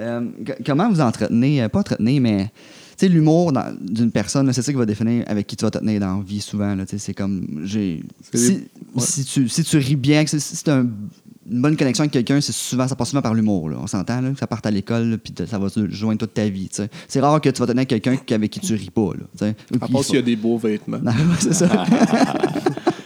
[0.00, 0.20] Euh,
[0.64, 2.50] comment vous entretenez, pas entretenez, mais
[3.00, 6.00] sais, l'humour d'une personne, c'est ça qui va définir avec qui tu vas te tenir
[6.00, 6.74] dans la vie souvent.
[6.74, 7.62] là, tu sais, C'est comme.
[7.64, 8.02] j'ai
[8.34, 8.66] si, ouais.
[8.98, 10.84] si, tu, si tu ris bien, si, si tu as
[11.50, 13.70] une bonne connexion avec quelqu'un, c'est souvent, ça passe souvent par l'humour.
[13.76, 16.68] On s'entend, que ça parte à l'école, puis ça va se joindre toute ta vie.
[17.08, 19.10] C'est rare que tu vas te tenir avec quelqu'un avec qui tu ris pas.
[19.40, 21.00] Là, À part s'il y a des beaux vêtements.
[21.02, 21.68] Non, c'est ça.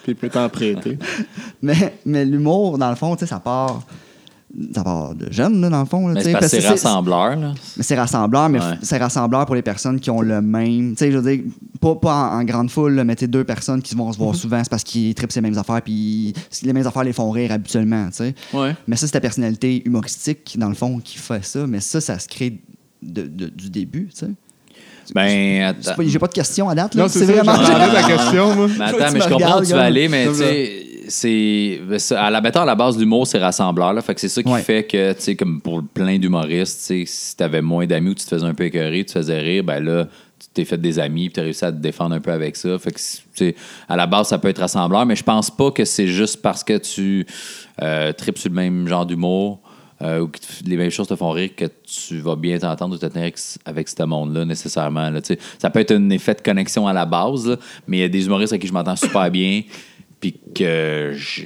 [0.03, 0.99] Puis il peut t'en prêter.
[1.62, 3.86] Mais, mais l'humour, dans le fond, ça part.
[4.72, 6.07] Ça part de jeune, là, dans le fond.
[6.07, 7.55] là, Mais c'est rassembleur, là.
[7.76, 8.78] Mais c'est rassembleur, mais Ouais.
[8.82, 10.92] c'est rassembleur pour les personnes qui ont le même.
[10.92, 11.44] Tu sais, je veux dire,
[11.80, 14.24] pas, pas en, en grande foule, là, mais deux personnes qui vont se Mhm.
[14.24, 16.32] voir souvent, c'est parce qu'ils trippent ces mêmes affaires, puis
[16.62, 18.34] les mêmes affaires les font rire habituellement, tu sais.
[18.52, 18.76] Ouais.
[18.86, 22.18] Mais ça, c'est ta personnalité humoristique, dans le fond, qui fait ça, mais ça, ça
[22.20, 22.61] se crée
[23.02, 24.30] de- de- du début, tu sais.
[25.14, 25.74] Ben,
[26.07, 27.02] J'ai pas de questions à date, là.
[27.02, 27.57] Non, c'est ça, vraiment.
[27.57, 28.68] j'entendais la question, moi.
[28.78, 31.80] Mais attends, mais je comprends où tu vas aller, mais tu sais, c'est.
[31.88, 33.92] ben, À la, mettons, à la base, l'humour, c'est rassembleur.
[33.92, 34.62] Là, fait que c'est ça qui Ouais.
[34.62, 38.14] fait que, tu sais, comme pour plein d'humoristes, tu sais, si t'avais moins d'amis ou
[38.14, 40.07] tu te faisais un peu écœurer, tu te faisais rire, ben là,
[40.38, 42.78] tu t'es fait des amis, puis t'as réussi à te défendre un peu avec ça.
[42.78, 43.00] Fait que,
[43.34, 43.55] tu
[43.88, 46.62] à la base, ça peut être rassembleur, mais je pense pas que c'est juste parce
[46.64, 47.26] que tu
[47.82, 49.61] euh, tripes sur le même genre d'humour.
[50.02, 52.98] euh, ou que les mêmes choses te font rire que tu vas bien t'entendre ou
[52.98, 55.09] te tenir avec, avec ce monde-là nécessairement.
[55.09, 58.00] Là, tu ça peut être un effet de connexion à la base, là, mais il
[58.00, 59.62] y a des humoristes avec qui je m'entends super bien,
[60.31, 61.43] puis que je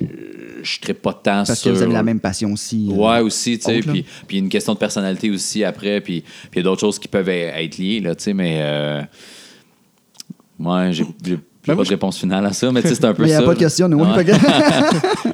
[0.63, 1.71] je pas tant Parce sur...
[1.73, 2.89] que vous avez la même passion aussi.
[2.91, 3.81] euh, Ouais, aussi, tu sais.
[3.81, 6.01] Puis puis il y a une question de personnalité aussi après.
[6.01, 8.35] Puis puis il y a d'autres choses qui peuvent e- être liées, là, tu sais.
[8.35, 9.03] Mais euh,
[10.59, 13.15] moi, j'ai Ben, pas moi, de réponse finale à ça, mais tu sais, c'est un
[13.15, 13.43] peu Mais il n'y ça.
[13.43, 13.99] a pas de question, nous.
[14.01, 14.25] Ouais.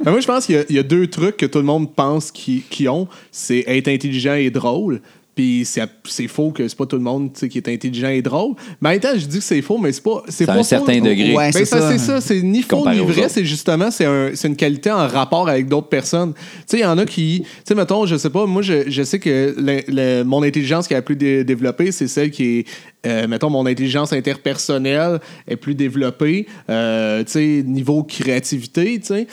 [0.04, 1.64] Mais moi, je pense qu'il y a- il y, a deux trucs que tout le
[1.64, 3.08] monde pense qu'ils qu'ils ont.
[3.30, 5.00] C'est être intelligent et drôle.
[5.34, 8.54] Puis c'est c'est faux que c'est pas tout le monde qui est intelligent et drôle.
[8.80, 10.22] Mais en même temps, je dis que c'est faux, mais c'est pas.
[10.26, 11.04] C'est C'est à pas un certain faux.
[11.06, 11.34] degré.
[11.34, 11.90] Ouais, Ben, c'est ça, ça.
[11.92, 12.20] c'est ça.
[12.20, 13.28] C'est ni faux ni vrai.
[13.28, 16.34] C'est justement, c'est un- c'est une qualité en rapport avec d'autres personnes.
[16.34, 17.42] Tu sais, il y en a qui.
[17.42, 20.86] Tu sais, mettons, je sais pas, moi, je, je sais que le- le- mon intelligence
[20.86, 22.64] qui est la plus dé- développée, c'est celle qui est
[23.06, 29.26] euh, mettons, mon intelligence interpersonnelle est plus développée, euh, tu sais, niveau créativité, tu sais.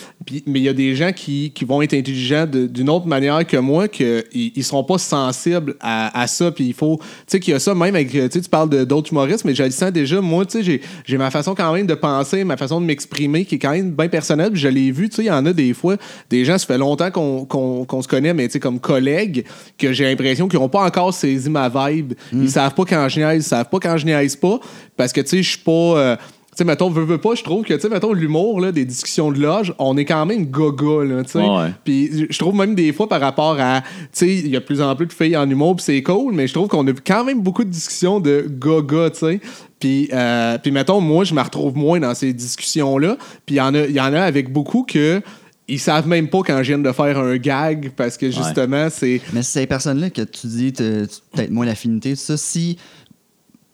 [0.45, 3.57] Mais il y a des gens qui, qui vont être intelligents d'une autre manière que
[3.57, 6.51] moi, qu'ils ils seront pas sensibles à, à ça.
[6.51, 8.69] Puis il faut, tu sais, qu'il y a ça même avec, tu sais, tu parles
[8.85, 11.85] d'autres humoristes, mais je le sens déjà, moi, tu sais, j'ai- ma façon quand même
[11.87, 14.51] de penser, ma façon de m'exprimer qui est quand même bien personnelle.
[14.51, 15.97] Puis je l'ai vu, tu sais, il y en a des fois,
[16.29, 19.45] des gens, ça fait longtemps qu'on qu'on- qu'on se connaît, mais tu sais, comme collègues,
[19.77, 22.13] que j'ai l'impression qu'ils n'ont pas encore saisi ma vibe.
[22.33, 24.59] Ils savent pas quand je niaise, ils savent pas quand je niaise pas,
[24.97, 25.71] parce que, tu sais, je suis pas...
[25.71, 26.15] euh,
[26.51, 28.83] tu sais, mettons, veux, veux pas, je trouve que, tu sais, mettons, l'humour, là, des
[28.83, 31.39] discussions de loge, on est quand même gaga, là, tu sais.
[31.39, 31.69] Ouais.
[31.85, 34.65] Puis je trouve même des fois par rapport à, tu sais, il y a de
[34.65, 36.91] plus en plus de filles en humour, puis c'est cool, mais je trouve qu'on a
[36.91, 39.39] quand même beaucoup de discussions de gaga, tu sais.
[39.79, 43.17] Puis, euh, puis mettons, moi, je me retrouve moins dans ces discussions-là.
[43.45, 45.21] Puis il y en a, il y en a avec beaucoup que
[45.67, 49.21] ils savent même pas quand je viens de faire un gag parce que justement, c'est.
[49.31, 52.77] Mais ces personnes-là que tu dis, peut-être moins l'affinité, tout ça, si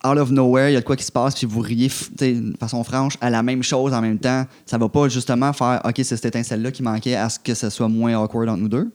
[0.06, 2.54] out of nowhere, il y a de quoi qui se passe, puis vous riez de
[2.60, 5.96] façon franche à la même chose en même temps, ça va pas justement faire OK,
[5.98, 8.92] c'est cette étincelle-là qui manquait à ce que ce soit moins awkward entre nous deux?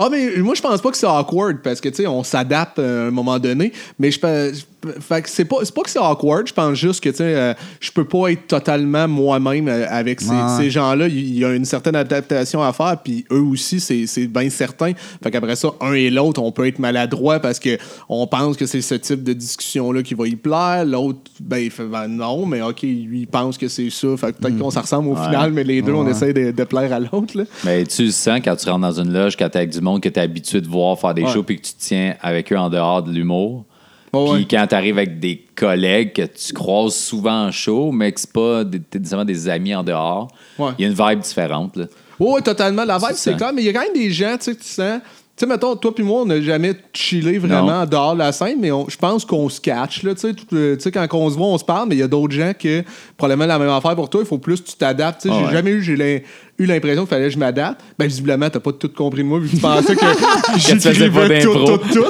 [0.00, 2.78] Ah, mais moi, je pense pas que c'est awkward parce que, tu sais, on s'adapte
[2.78, 3.72] à un moment donné.
[3.98, 4.64] Mais je pense.
[5.00, 7.34] Fait que c'est pas, c'est pas que c'est awkward, je pense juste que, tu sais,
[7.34, 10.56] euh, je peux pas être totalement moi-même euh, avec ces, Ouais.
[10.56, 11.08] ces gens-là.
[11.08, 14.92] Il y a une certaine adaptation à faire, puis eux aussi, c'est, c'est bien certain.
[15.20, 17.76] Fait qu'après ça, un et l'autre, on peut être maladroit parce que
[18.08, 20.84] on pense que c'est ce type de discussion-là qui va y plaire.
[20.84, 24.16] L'autre, ben, il fait, ben non, mais OK, lui, il pense que c'est ça.
[24.16, 26.64] Fait que peut-être qu'on s'en ressemble au final, mais les deux, on essaie de, de
[26.64, 27.42] plaire à l'autre, là.
[27.64, 30.00] Mais tu le sens quand tu rentres dans une loge, quand t'es avec du monde
[30.00, 31.32] que t'es habitué de voir faire des Ouais.
[31.32, 33.64] shows puis que tu te tiens avec eux en dehors de l'humour.
[34.12, 34.46] Ouais, Puis ouais.
[34.50, 38.64] quand t'arrives avec des collègues que tu croises souvent en show, mais que c'est pas
[38.64, 40.28] des, nécessairement des amis en dehors,
[40.58, 40.70] il Ouais.
[40.78, 41.76] y a une vibe différente.
[41.76, 41.84] Là.
[42.18, 42.84] Oui, totalement.
[42.84, 43.52] La vibe, Tu c'est clair.
[43.52, 45.00] Mais il y a quand même des gens, tu sais, que tu sens.
[45.36, 47.86] Tu sais, mettons, toi puis moi, on n'a jamais chillé vraiment Non.
[47.86, 50.34] dehors de la scène, mais je pense qu'on se catch, là, tu sais.
[50.34, 52.08] tout, euh, Tu sais, quand on se voit, on se parle, mais il y a
[52.08, 52.82] d'autres gens que,
[53.16, 55.22] probablement, la même affaire pour toi, il faut plus que tu t'adaptes.
[55.22, 55.52] Tu sais, Ah j'ai ouais.
[55.52, 56.24] jamais eu, j'ai
[56.58, 57.80] eu l'impression qu'il fallait que je m'adapte.
[57.98, 60.00] Ben, visiblement, t'as pas tout compris de moi, vu que tu pensais que
[60.56, 62.04] j'écrivais tout, tout, tout.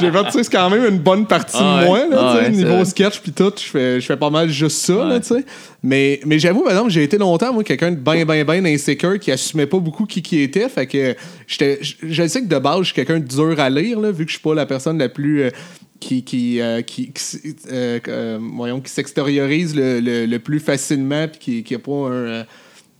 [0.00, 2.08] J'ai fait, tu sais, quand même une bonne partie Ah de ouais.
[2.08, 4.78] moi, là, Ah ouais, niveau sketch puis tout, je fais, je fais pas mal juste
[4.78, 5.44] ça, là, tu sais.
[5.82, 9.18] Mais, mais j'avoue, par exemple, j'ai été longtemps, moi, quelqu'un de bien, bien, bien insécure
[9.18, 10.68] qui assumait pas beaucoup qui qui était.
[10.68, 11.14] Fait que
[11.46, 14.24] j'étais, je, sais que de base, je suis quelqu'un de dur à lire, là, vu
[14.24, 15.42] que je suis pas la personne la plus.
[15.42, 15.50] euh,
[16.00, 21.26] qui, qui, euh, qui, qui euh, euh, voyons, qui s'extériorise le, le, le plus facilement
[21.28, 22.44] puis qui, qui a pas un.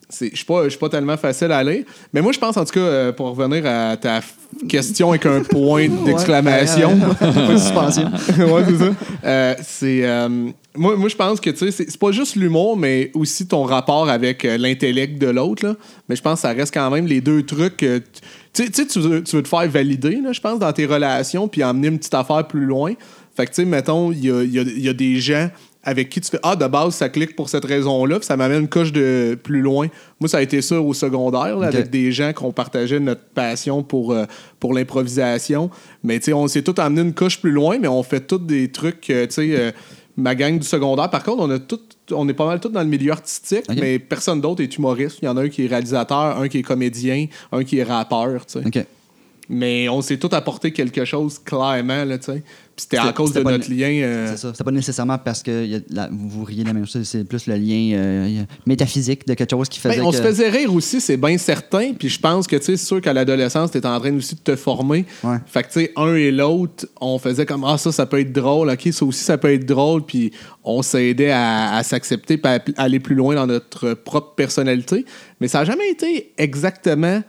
[0.09, 1.85] C'est- je suis pas, pas tellement facile à lire.
[2.13, 4.21] Mais moi, je pense, en tout cas, euh, pour revenir à ta
[4.69, 6.91] question avec un point d'exclamation.
[7.21, 8.11] Ouais, suspension.
[8.27, 8.91] c'est ça.
[9.25, 10.29] Euh, c'est, euh,
[10.77, 13.65] moi, moi je pense que tu sais, c'est c'est pas juste l'humour, mais aussi ton
[13.65, 15.65] rapport avec l'intellect de l'autre.
[15.67, 15.75] là.
[16.09, 17.77] Mais je pense que ça reste quand même les deux trucs.
[17.79, 17.99] que
[18.55, 21.63] tu- sais, tu veux, tu veux te faire valider, je pense, dans tes relations, puis
[21.63, 22.95] emmener une petite affaire plus loin.
[23.37, 25.49] Fait que, tu sais, mettons, il y a, y a- il y a des gens
[25.89, 28.61] avec qui tu fais Ah, de base, ça clique pour cette raison-là, puis ça m'amène
[28.63, 29.89] une coche de plus loin.
[30.21, 33.83] Moi, ça a été ça au secondaire, là, avec des gens qu'on partageait notre passion
[33.83, 34.27] pour, euh,
[34.61, 35.71] pour l'improvisation.
[36.05, 38.39] Mais tu sais, on s'est tout amené une coche plus loin, mais on fait tous
[38.39, 39.71] des trucs, euh, tu sais, euh,
[40.19, 41.09] ma gang du secondaire.
[41.09, 41.81] Par contre, on a tout,
[42.11, 45.21] on est pas mal tous dans le milieu artistique, mais personne d'autre est humoriste.
[45.23, 47.85] Il y en a un qui est réalisateur, un qui est comédien, un qui est
[47.85, 48.67] rappeur, tu sais.
[48.67, 48.87] OK.
[49.51, 52.43] Mais on s'est tous apporté quelque chose clairement, là, tu sais.
[52.77, 53.89] Puis c'était à C'était- cause de c'était notre lien.
[54.03, 54.53] euh, C'est ça.
[54.55, 57.25] C'est pas nécessairement parce que y a la- vous riez de la même chose, c'est
[57.25, 60.17] plus le lien euh, métaphysique de quelque chose qui faisait Ben, on que...
[60.19, 61.93] se faisait rire aussi, c'est bien certain.
[61.99, 64.41] Puis je pense que, tu sais, c'est sûr qu'à l'adolescence, t'es en train aussi de
[64.41, 65.07] te former.
[65.25, 65.39] Ouais.
[65.47, 68.33] Fait que, tu sais, un et l'autre, on faisait comme, ah, ça, ça peut être
[68.33, 68.71] drôle.
[68.71, 70.03] OK, ça aussi, ça peut être drôle.
[70.05, 70.31] Puis
[70.63, 75.05] on s'aidait à, à s'accepter, puis à aller plus loin dans notre propre personnalité.
[75.41, 77.23] Mais ça n'a jamais été exactement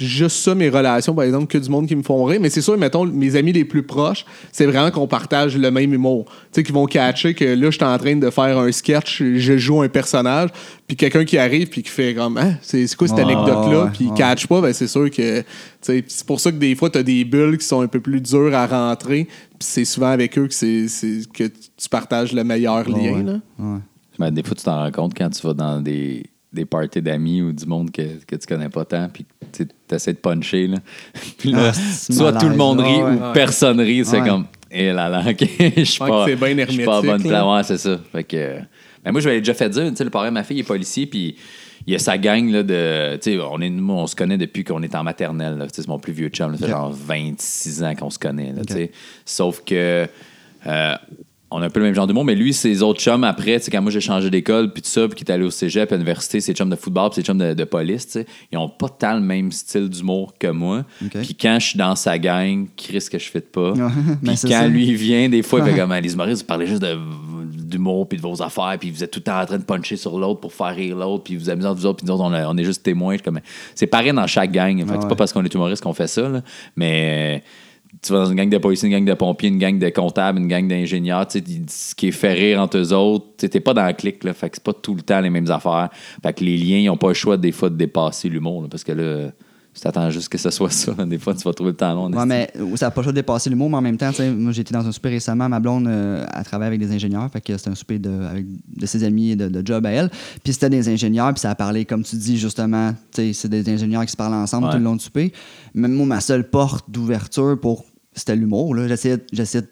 [0.00, 2.38] juste ça, mes relations, par exemple, que du monde qui me font rire.
[2.40, 5.92] Mais c'est sûr, mettons, mes amis les plus proches, c'est vraiment qu'on partage le même
[5.92, 6.24] humour.
[6.26, 9.22] Tu sais, qui vont catcher que là, je suis en train de faire un sketch,
[9.22, 10.50] je joue un personnage,
[10.86, 13.84] puis quelqu'un qui arrive puis qui fait comme, hein, c'est c'est quoi cette Ouais, anecdote-là,
[13.84, 15.46] ouais, puis il catch pas, ben c'est sûr que, tu
[15.82, 18.20] sais, c'est pour ça que des fois, t'as des bulles qui sont un peu plus
[18.20, 20.86] dures à rentrer, puis c'est souvent avec eux que, c'est
[21.32, 23.22] que tu partages le meilleur Ouais, lien, ouais.
[23.22, 23.40] là.
[23.58, 23.78] Ouais.
[24.18, 27.42] Ben, des fois, tu t'en rends compte quand tu vas dans des, des parties d'amis
[27.42, 30.66] ou du monde que, que tu connais pas tant, puis tu essaies de puncher.
[30.66, 30.78] Là.
[31.38, 33.12] Puis là, Ah, soit malaise, tout le monde rit ouais.
[33.12, 34.28] ou personne rit, c'est Ouais.
[34.28, 35.38] comme, eh là là, ok,
[35.76, 36.36] je suis pas, suis
[36.84, 37.22] pas à bonne.
[37.26, 37.98] Ouais, c'est ça.
[38.12, 38.58] Fait que,
[39.04, 41.06] ben, moi, je l'avais déjà fait dire, tu sais, le parrain, ma fille est policier,
[41.06, 41.36] puis
[41.86, 43.16] il y a sa gang là, de.
[43.16, 45.56] Tu sais, on, est, nous, on se connaît depuis qu'on est en maternelle.
[45.56, 45.64] là.
[45.66, 46.52] Tu sais, C'est mon plus vieux chum.
[46.52, 46.58] là.
[46.58, 46.78] Ça fait Ok.
[46.78, 48.52] genre 26 ans qu'on se connaît.
[48.52, 48.62] là.
[49.24, 50.06] Sauf que.
[50.66, 50.94] euh,
[51.50, 53.64] on a un peu le même genre d'humour, mais lui, ses autres chums, après, tu
[53.64, 55.90] sais, quand moi j'ai changé d'école, puis tout ça, puis qu'il est allé au cégep,
[55.90, 58.58] à l'université, ses chums de football, puis ses chums de, de police, tu sais, ils
[58.58, 60.84] ont pas tant le même style d'humour que moi.
[61.04, 61.20] Ok.
[61.22, 63.72] Puis quand je suis dans sa gang, Chris, que je fais pas.
[63.72, 63.82] Puis
[64.22, 64.68] ben, quand ça.
[64.68, 66.98] lui vient, des fois, il fait comme, les humoristes, vous parlez juste de-
[67.70, 69.96] d'humour, puis de vos affaires, puis vous êtes tout le temps en train de puncher
[69.96, 72.24] sur l'autre pour faire rire l'autre, puis vous amusez entre vous autres, puis nous autres,
[72.24, 73.16] on, est juste témoins.
[73.74, 74.78] C'est pareil dans chaque gang.
[74.78, 76.42] Fait que Ah c'est pas parce qu'on est humoriste qu'on fait ça, là,
[76.76, 77.42] mais
[78.02, 80.38] tu vas dans une gang de policiers, une gang de pompiers, une gang de comptables,
[80.38, 83.60] une gang d'ingénieurs, tu sais, ce qui est fait rire entre eux autres, tu t'es
[83.60, 85.90] pas dans le clic, là, fait que c'est pas tout le temps les mêmes affaires.
[86.22, 88.68] Fait que les liens, ils ont pas le choix des fois de dépasser l'humour, là,
[88.70, 89.30] parce que là,
[89.80, 92.04] tu t'attends juste que ce soit ça, des fois, tu vas trouver le temps long.
[92.04, 94.10] en Ouais, mais ça n'a pas le choix de dépasser l'humour, mais en même temps,
[94.36, 97.40] moi été dans un souper récemment, ma blonde euh, elle travaille avec des ingénieurs, fait
[97.40, 98.44] que c'était un souper de, avec,
[98.76, 100.10] de ses amis de, de job à elle.
[100.44, 104.04] Puis c'était des ingénieurs, puis ça a parlé, comme tu dis justement, c'est des ingénieurs
[104.04, 104.72] qui se parlent ensemble Ouais.
[104.72, 105.32] tout le long du souper.
[105.72, 108.74] Même moi, ma seule porte d'ouverture pour c'était l'humour.
[108.74, 108.88] là.
[108.88, 109.64] J'essayais, j'essayais,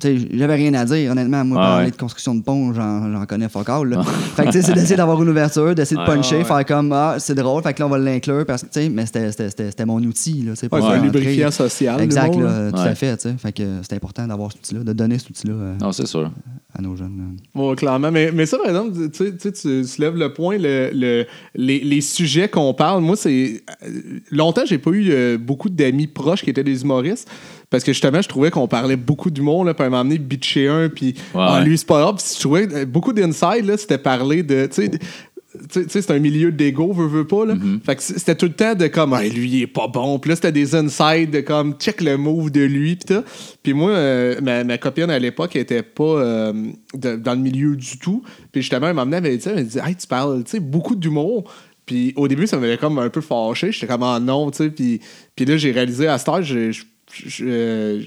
[0.00, 1.44] tu sais, j'avais rien à dire, honnêtement.
[1.44, 1.90] Moi, Ouais, parler ouais.
[1.90, 3.88] de construction de pont, j'en, j'en connais fuck all.
[3.88, 4.02] là.
[4.36, 6.44] fait que, tu sais, c'est d'essayer d'avoir une ouverture, d'essayer de puncher, ouais.
[6.44, 8.88] faire comme, ah, c'est drôle, fait que là, on va l'inclure, parce que, tu sais,
[8.88, 12.00] mais c'était, c'était, c'était, c'était mon outil, là, Ouais, pour un lubrifiant social.
[12.00, 12.70] Exact, là, là.
[12.72, 12.88] tout Ouais.
[12.88, 13.34] à fait, tu sais.
[13.38, 16.30] Fait que c'est important d'avoir cet outil-là, de donner cet outil-là euh, Non, c'est sûr.
[16.78, 17.34] à nos jeunes.
[17.54, 17.74] là.
[17.74, 18.10] Clairement.
[18.10, 22.00] Mais, mais ça, par exemple, tu, tu tu soulèves le point, le, le- les, les
[22.00, 23.02] sujets qu'on parle.
[23.02, 23.62] Moi, c'est.
[23.84, 23.88] euh,
[24.30, 27.28] Longtemps, j'ai pas eu euh, beaucoup d'amis proches qui étaient des humoristes.
[27.70, 29.64] Parce que justement, je trouvais qu'on parlait beaucoup d'humour.
[29.64, 32.16] Là, puis à bitcher un, puis Ouais, ah, lui, c'est pas grave.
[32.16, 34.66] Puis je trouvais euh, beaucoup d'inside, là, c'était parler de.
[34.66, 37.44] Tu sais, tu c'est un milieu d'ego, veut, veut pas.
[37.46, 37.54] Là.
[37.54, 37.80] Mm-hmm.
[37.84, 40.18] Fait que c'était tout le temps de comme, Ah, lui, il est pas bon.
[40.18, 42.96] Puis là, c'était des insides de comme, check le move de lui.
[42.96, 43.24] Puis tout.
[43.62, 46.52] Puis moi, euh, ma, ma copine à l'époque était pas euh,
[46.94, 48.22] de- dans le milieu du tout.
[48.52, 50.52] Puis justement, elle m'emmenait, elle m'avait dit, ça, elle m'a dit, hey, tu parles, tu
[50.52, 51.50] sais, beaucoup d'humour.
[51.86, 53.72] Puis au début, ça m'avait comme un peu fâché.
[53.72, 54.70] J'étais comme, ah non, tu sais.
[54.70, 55.00] Puis,
[55.34, 56.82] puis là, j'ai réalisé à cette heure, je,
[57.12, 58.06] je, je-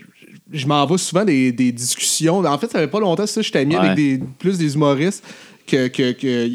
[0.52, 2.40] je m'en vais souvent des, des discussions.
[2.44, 3.82] En fait, ça fait pas longtemps, ça, j'étais ami Ouais.
[3.86, 5.24] avec des, plus des humoristes
[5.68, 6.50] que, que, que-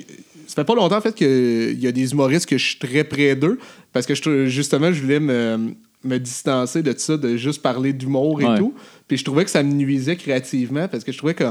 [0.47, 3.05] ça fait pas longtemps en fait qu'il y a des humoristes que je suis très
[3.05, 3.59] près d'eux
[3.93, 5.75] parce que je, justement je voulais me,
[6.05, 8.59] me distancer de ça de juste parler d'humour et Ouais.
[8.59, 8.73] tout
[9.09, 11.45] puis je trouvais que ça me nuisait créativement parce que je trouvais que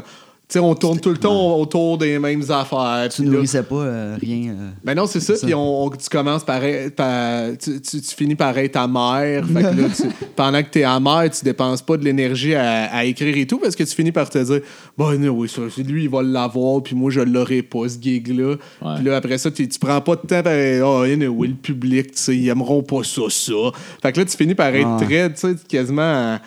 [0.47, 4.17] tu sais on tourne tout le temps autour des mêmes affaires Tu nourrissais pas euh,
[4.21, 4.51] rien.
[4.51, 5.33] euh, ben non, c'est ça.
[5.41, 9.43] Puis on, on- tu commences par, être- par- tu, tu- tu finis par être amer.
[9.45, 10.03] Fait que là, tu-
[10.35, 13.57] pendant que tu es amer, tu dépenses pas de l'énergie à, à écrire et tout
[13.57, 14.61] parce que tu finis par te dire
[14.97, 18.55] Bon, non, oui, ça, lui, il va l'avoir, puis moi, je l'aurai pas, ce gig-là.
[18.97, 20.41] Puis là, après ça, tu prends pas de temps.
[20.43, 23.53] Ben, oh, anyway, le public, ils aimeront pas ça, ça.
[24.01, 25.03] Fait que là, tu finis par être Ah.
[25.03, 26.37] très, tu sais, quasiment.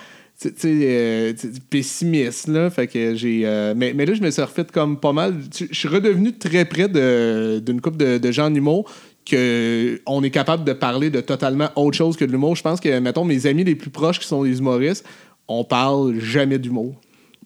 [0.41, 1.35] Tu sais,
[1.69, 5.13] pessimiste là fait que j'ai euh, mais, mais là je me suis refait comme pas
[5.13, 8.91] mal je suis redevenu très près d'une couple de, de gens en humour
[9.27, 12.79] que on est capable de parler de totalement autre chose que de l'humour je pense
[12.79, 15.05] que mettons mes amis les plus proches qui sont des humoristes
[15.49, 16.95] on parle jamais d'humour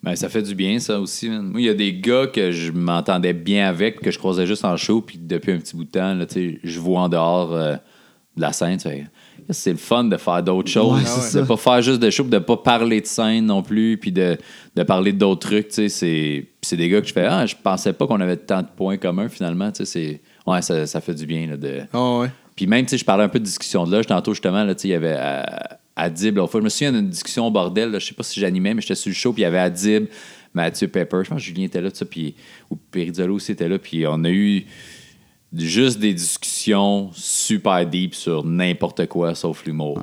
[0.03, 1.29] Ben, ça fait du bien, ça aussi.
[1.29, 1.47] man.
[1.47, 4.65] Moi, il y a des gars que je m'entendais bien avec, que je croisais juste
[4.65, 6.25] en show, puis depuis un petit bout de temps, là,
[6.63, 7.75] je vois en dehors euh,
[8.35, 8.77] de la scène.
[9.49, 10.99] C'est le fun de faire d'autres choses.
[10.99, 11.47] Ouais, c'est de ça.
[11.47, 14.37] pas faire juste de show, de pas parler de scène non plus, puis de,
[14.75, 15.67] de parler d'autres trucs.
[15.69, 18.37] tu sais, C'est c'est des gars que je fais, ah, je pensais pas qu'on avait
[18.37, 19.71] tant de points communs finalement.
[19.71, 21.81] tu sais, c'est Ouais, ça, ça fait du bien là, de.
[21.93, 24.03] ah ouais Puis même, je parlais un peu de discussion de là.
[24.03, 25.43] Tantôt, justement, là, tu sais, il y avait euh,
[25.95, 26.37] Adib.
[26.47, 27.91] Fois, je me souviens d'une discussion au bordel.
[27.91, 29.31] Là, je sais pas si j'animais, mais j'étais sur le show.
[29.31, 30.07] Puis il y avait Adib,
[30.53, 31.19] Mathieu Pepper.
[31.23, 31.89] Je pense que Julien était là.
[32.09, 32.35] Puis,
[32.69, 33.77] ou Perizzolo aussi était là.
[33.79, 34.65] Puis on a eu
[35.55, 39.99] juste des discussions super deep sur n'importe quoi sauf l'humour.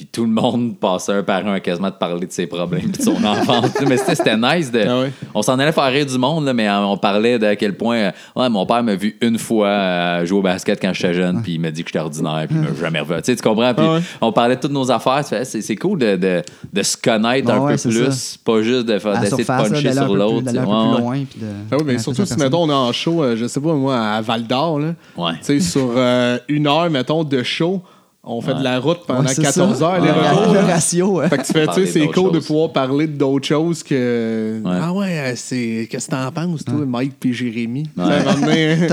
[0.00, 2.90] Puis tout le monde passait un par un à quasiment de parler de ses problèmes
[2.90, 3.68] puis de son enfance.
[3.86, 4.72] mais c'était nice.
[4.72, 5.04] De, Ah.
[5.34, 7.76] On s'en allait faire rire du monde, là, mais euh, on parlait de à quel
[7.76, 11.12] point euh, ouais, mon père m'a vu une fois euh, jouer au basket quand j'étais
[11.12, 13.20] jeune, puis il m'a dit que j'étais ordinaire, puis il m'a jamais revu.
[13.20, 13.74] Tu comprends?
[13.74, 14.00] Puis Ah ouais.
[14.22, 15.20] on parlait de toutes nos affaires.
[15.22, 16.42] tu fais, C'est c'est cool de, de,
[16.72, 18.38] de se connaître Ah un ouais, peu plus, ça.
[18.42, 20.40] pas juste de faire d'essayer de puncher sur l'autre.
[20.46, 21.00] d'aller un peu Ouais, plus ouais.
[21.00, 21.24] loin.
[21.30, 23.60] puis de Ah oui, mais surtout si, mettons, on est en show, euh, je sais
[23.60, 24.94] pas, moi, à Val d'Or, là.
[25.18, 25.32] Ouais.
[25.44, 27.82] Tu sais, sur euh, une heure, mettons, de show,
[28.22, 29.84] on fait de la route pendant Ouais, c'est 14 ça.
[29.84, 30.52] heures, Ouais, les retours.
[30.54, 31.22] Le ratio.
[31.28, 34.60] Fait que tu fais, tu sais, c'est cool de pouvoir parler d'autres choses que.
[34.64, 34.70] Ouais.
[34.82, 35.88] Ah ouais, euh, c'est.
[35.90, 37.84] Qu'est-ce que t'en penses, toi, Mike puis Jérémy?
[37.96, 38.10] T'as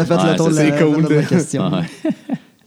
[0.05, 1.71] fait Ouais, le tour de la, c'est cool de la question.
[1.71, 1.83] Ouais.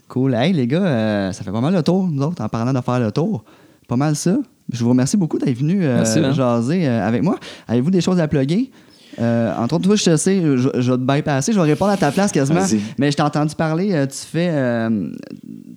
[0.08, 0.34] Cool.
[0.34, 2.80] Hey, les gars, euh, ça fait pas mal le tour, nous autres, en parlant de
[2.80, 3.44] faire le tour.
[3.86, 4.36] Pas mal ça.
[4.72, 6.32] Je vous remercie beaucoup d'être venu euh, man.
[6.34, 7.36] jaser euh, avec moi.
[7.68, 8.72] Avez-vous des choses à plugger?
[9.20, 11.90] Euh, entre autres, toi, je te sais, je, je vais te bypasser, je vais répondre
[11.90, 12.60] à ta place quasiment.
[12.98, 15.10] Mais je t'ai entendu parler, euh, tu fais, euh,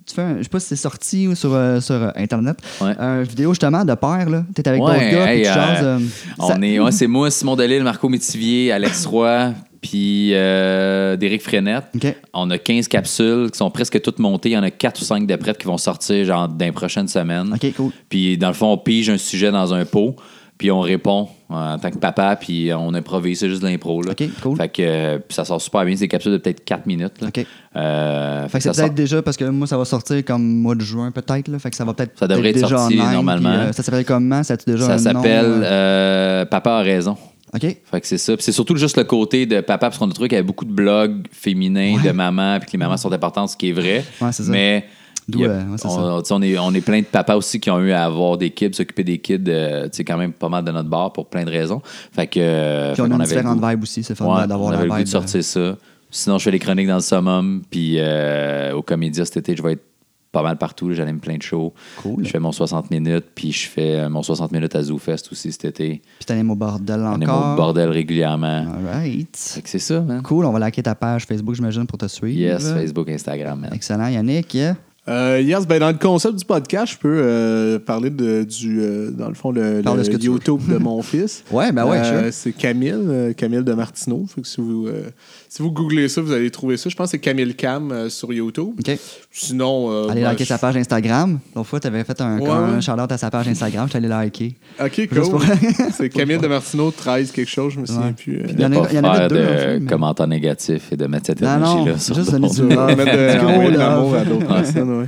[0.06, 2.94] tu fais un- je sais pas si c'est sorti ou sur, euh, sur Internet, Ouais.
[2.98, 4.44] une vidéo justement de père, là.
[4.54, 5.98] T'es avec Ouais, d'autres gars, hey, puis tu euh,
[6.38, 11.42] On ça- est, ouais, c'est moi, Simon Delille, Marco Métivier, Alex Roy, puis euh, Déric
[11.42, 11.84] Frenette.
[12.32, 14.50] On a 15 capsules qui sont presque toutes montées.
[14.50, 16.72] Il y en a 4 ou 5 de prêtes qui vont sortir genre dans les
[16.72, 17.52] prochaines semaines.
[17.54, 17.90] OK, cool.
[18.08, 20.16] Puis dans le fond, on pige un sujet dans un pot,
[20.56, 24.02] puis on répond en tant que papa, puis on improvise, c'est juste de l'impro.
[24.02, 24.12] Là.
[24.12, 24.56] OK, cool.
[24.56, 25.94] Fait que euh, puis ça sort super bien.
[25.96, 27.20] C'est des capsules de peut-être 4 minutes.
[27.20, 27.28] Là.
[27.28, 27.46] OK.
[27.76, 30.74] Euh, Fait que c'est peut-être sort- déjà parce que moi ça va sortir comme mois
[30.74, 31.58] de juin peut-être là.
[31.58, 33.50] Fait que ça va peut-être Ça devrait être déjà sorti online, normalement.
[33.50, 34.42] puis, euh, ça s'appelle comment?
[34.42, 37.16] Ça déjà s'appelle Papa a raison.
[37.54, 37.60] OK.
[37.90, 38.34] Fait que c'est ça.
[38.36, 40.46] Puis c'est surtout juste le côté de papa, parce qu'on a trouvé qu'il y avait
[40.46, 42.02] beaucoup de blogs féminins Ouais.
[42.02, 44.04] de maman, puis que les mamans sont importantes, ce qui est vrai.
[44.20, 44.50] Ouais, c'est ça.
[44.50, 44.86] Mais
[45.28, 47.70] D'où, a- euh, ouais, c'est on, on est, on est plein de papas aussi qui
[47.70, 50.48] ont eu à avoir des kids, s'occuper des kids, euh, tu sais, quand même pas
[50.48, 51.80] mal de notre bar pour plein de raisons.
[52.12, 52.38] Fait que.
[52.40, 53.68] euh, Puis fait on a avait le différentes goût.
[53.68, 55.06] vibes aussi, c'est fun Ouais, d'avoir on la avait le goût vibe.
[55.06, 55.76] de sortir ça.
[56.10, 59.62] Sinon, je fais les chroniques dans le summum, puis euh, au Comédia cet été, je
[59.62, 59.82] vais être
[60.30, 60.92] pas mal partout.
[60.92, 61.72] J'anime plein de shows.
[62.02, 62.24] Cool.
[62.24, 65.50] Je fais mon 60 minutes, puis je fais euh, mon 60 minutes à ZooFest aussi
[65.52, 66.02] cet été.
[66.18, 67.52] Puis t'animes au bordel On encore.
[67.52, 68.66] au bordel régulièrement.
[68.88, 69.36] Alright.
[69.36, 70.22] Fait que c'est ça, man.
[70.22, 72.38] Cool, on va liker ta page Facebook, j'imagine, pour te suivre.
[72.38, 73.70] Yes, Facebook, Instagram, man.
[73.72, 74.52] Excellent, Yannick.
[74.54, 74.74] Yeah.
[75.06, 79.10] Euh, yes, ben dans le concept du podcast, je peux euh, parler de, du, euh,
[79.10, 81.44] dans le fond, le, de le tu YouTube de mon fils.
[81.50, 82.32] Ouais, ben ouais, Euh, sure.
[82.32, 84.24] C'est Camille, euh, Camille de Martineau.
[84.34, 85.10] Fait que si, vous, euh,
[85.50, 86.88] si vous googlez ça, vous allez trouver ça.
[86.88, 88.80] Je pense que c'est Camille Cam euh, sur YouTube.
[88.80, 88.98] OK.
[89.30, 89.90] Sinon.
[89.90, 91.38] euh, Allez ben, liker je- sa page Instagram.
[91.54, 93.84] L'autre fois, tu avais fait un, Ouais, un shout-out à sa page Instagram.
[93.84, 94.54] Je suis allé liker.
[94.82, 95.20] Ok, cool.
[95.28, 95.42] pour-
[95.92, 98.12] c'est Camille de Martineau, 13 quelque chose, je me souviens Ouais.
[98.12, 98.42] plus.
[98.48, 99.08] Il y en de a- pas il y en deux,
[99.44, 102.54] en fait, de mais- commentaires négatifs et de mettre cette énergie-là sur juste du mettre
[102.56, 105.06] de, Gros envoyer ouais.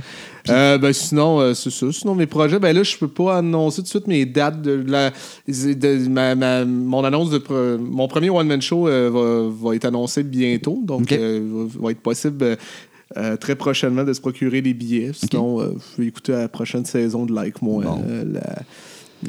[0.49, 1.91] Euh, ben sinon, euh, c'est ça.
[1.91, 4.83] Sinon, mes projets, ben là, je peux pas annoncer tout de suite mes dates de
[4.87, 5.11] la.
[5.47, 7.37] de- ma- ma- mon annonce de.
[7.39, 10.79] pre- mon premier one-man show euh, va, va être annoncé bientôt.
[10.83, 11.11] Donc, Ok.
[11.13, 11.41] euh,
[11.75, 12.57] va, va être possible
[13.39, 15.11] très prochainement de se procurer les billets.
[15.13, 17.83] Sinon, vous pouvez écouter la prochaine saison de Like Moi.
[17.83, 18.03] Bon.
[18.33, 18.59] la-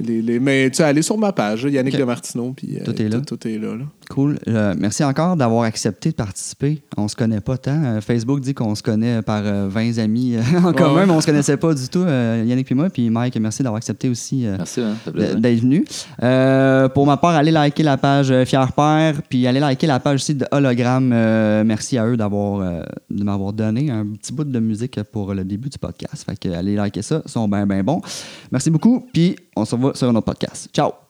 [0.04, 2.00] les, les- mais tu sais, allez sur ma page, là, Yannick Ok.
[2.00, 2.52] de Martineau.
[2.56, 3.20] Puis, Tout est là.
[3.20, 3.74] Tout, tout est là.
[3.76, 3.84] là.
[4.08, 4.38] Cool.
[4.48, 6.82] Euh, merci encore d'avoir accepté de participer.
[6.96, 7.82] On se connaît pas tant.
[7.84, 11.06] Euh, Facebook dit qu'on se connaît par euh, 20 amis euh, en commun, ouais.
[11.06, 12.04] mais on se connaissait pas du tout.
[12.06, 12.88] Yannick et moi.
[12.88, 14.56] Puis Mike, merci d'avoir accepté aussi hein,
[15.36, 15.84] d'être venu.
[16.94, 20.34] Pour ma part, allez liker la page Fier Père, puis allez liker la page aussi
[20.34, 21.08] de Hologramme.
[21.64, 25.68] Merci à eux d'avoir de m'avoir donné un petit bout de musique pour le début
[25.68, 26.24] du podcast.
[26.24, 28.00] Fait que allez liker ça, ils sont bien bien bons.
[28.50, 30.70] Merci beaucoup, puis on se revoit sur un autre podcast.
[30.72, 31.07] Ciao.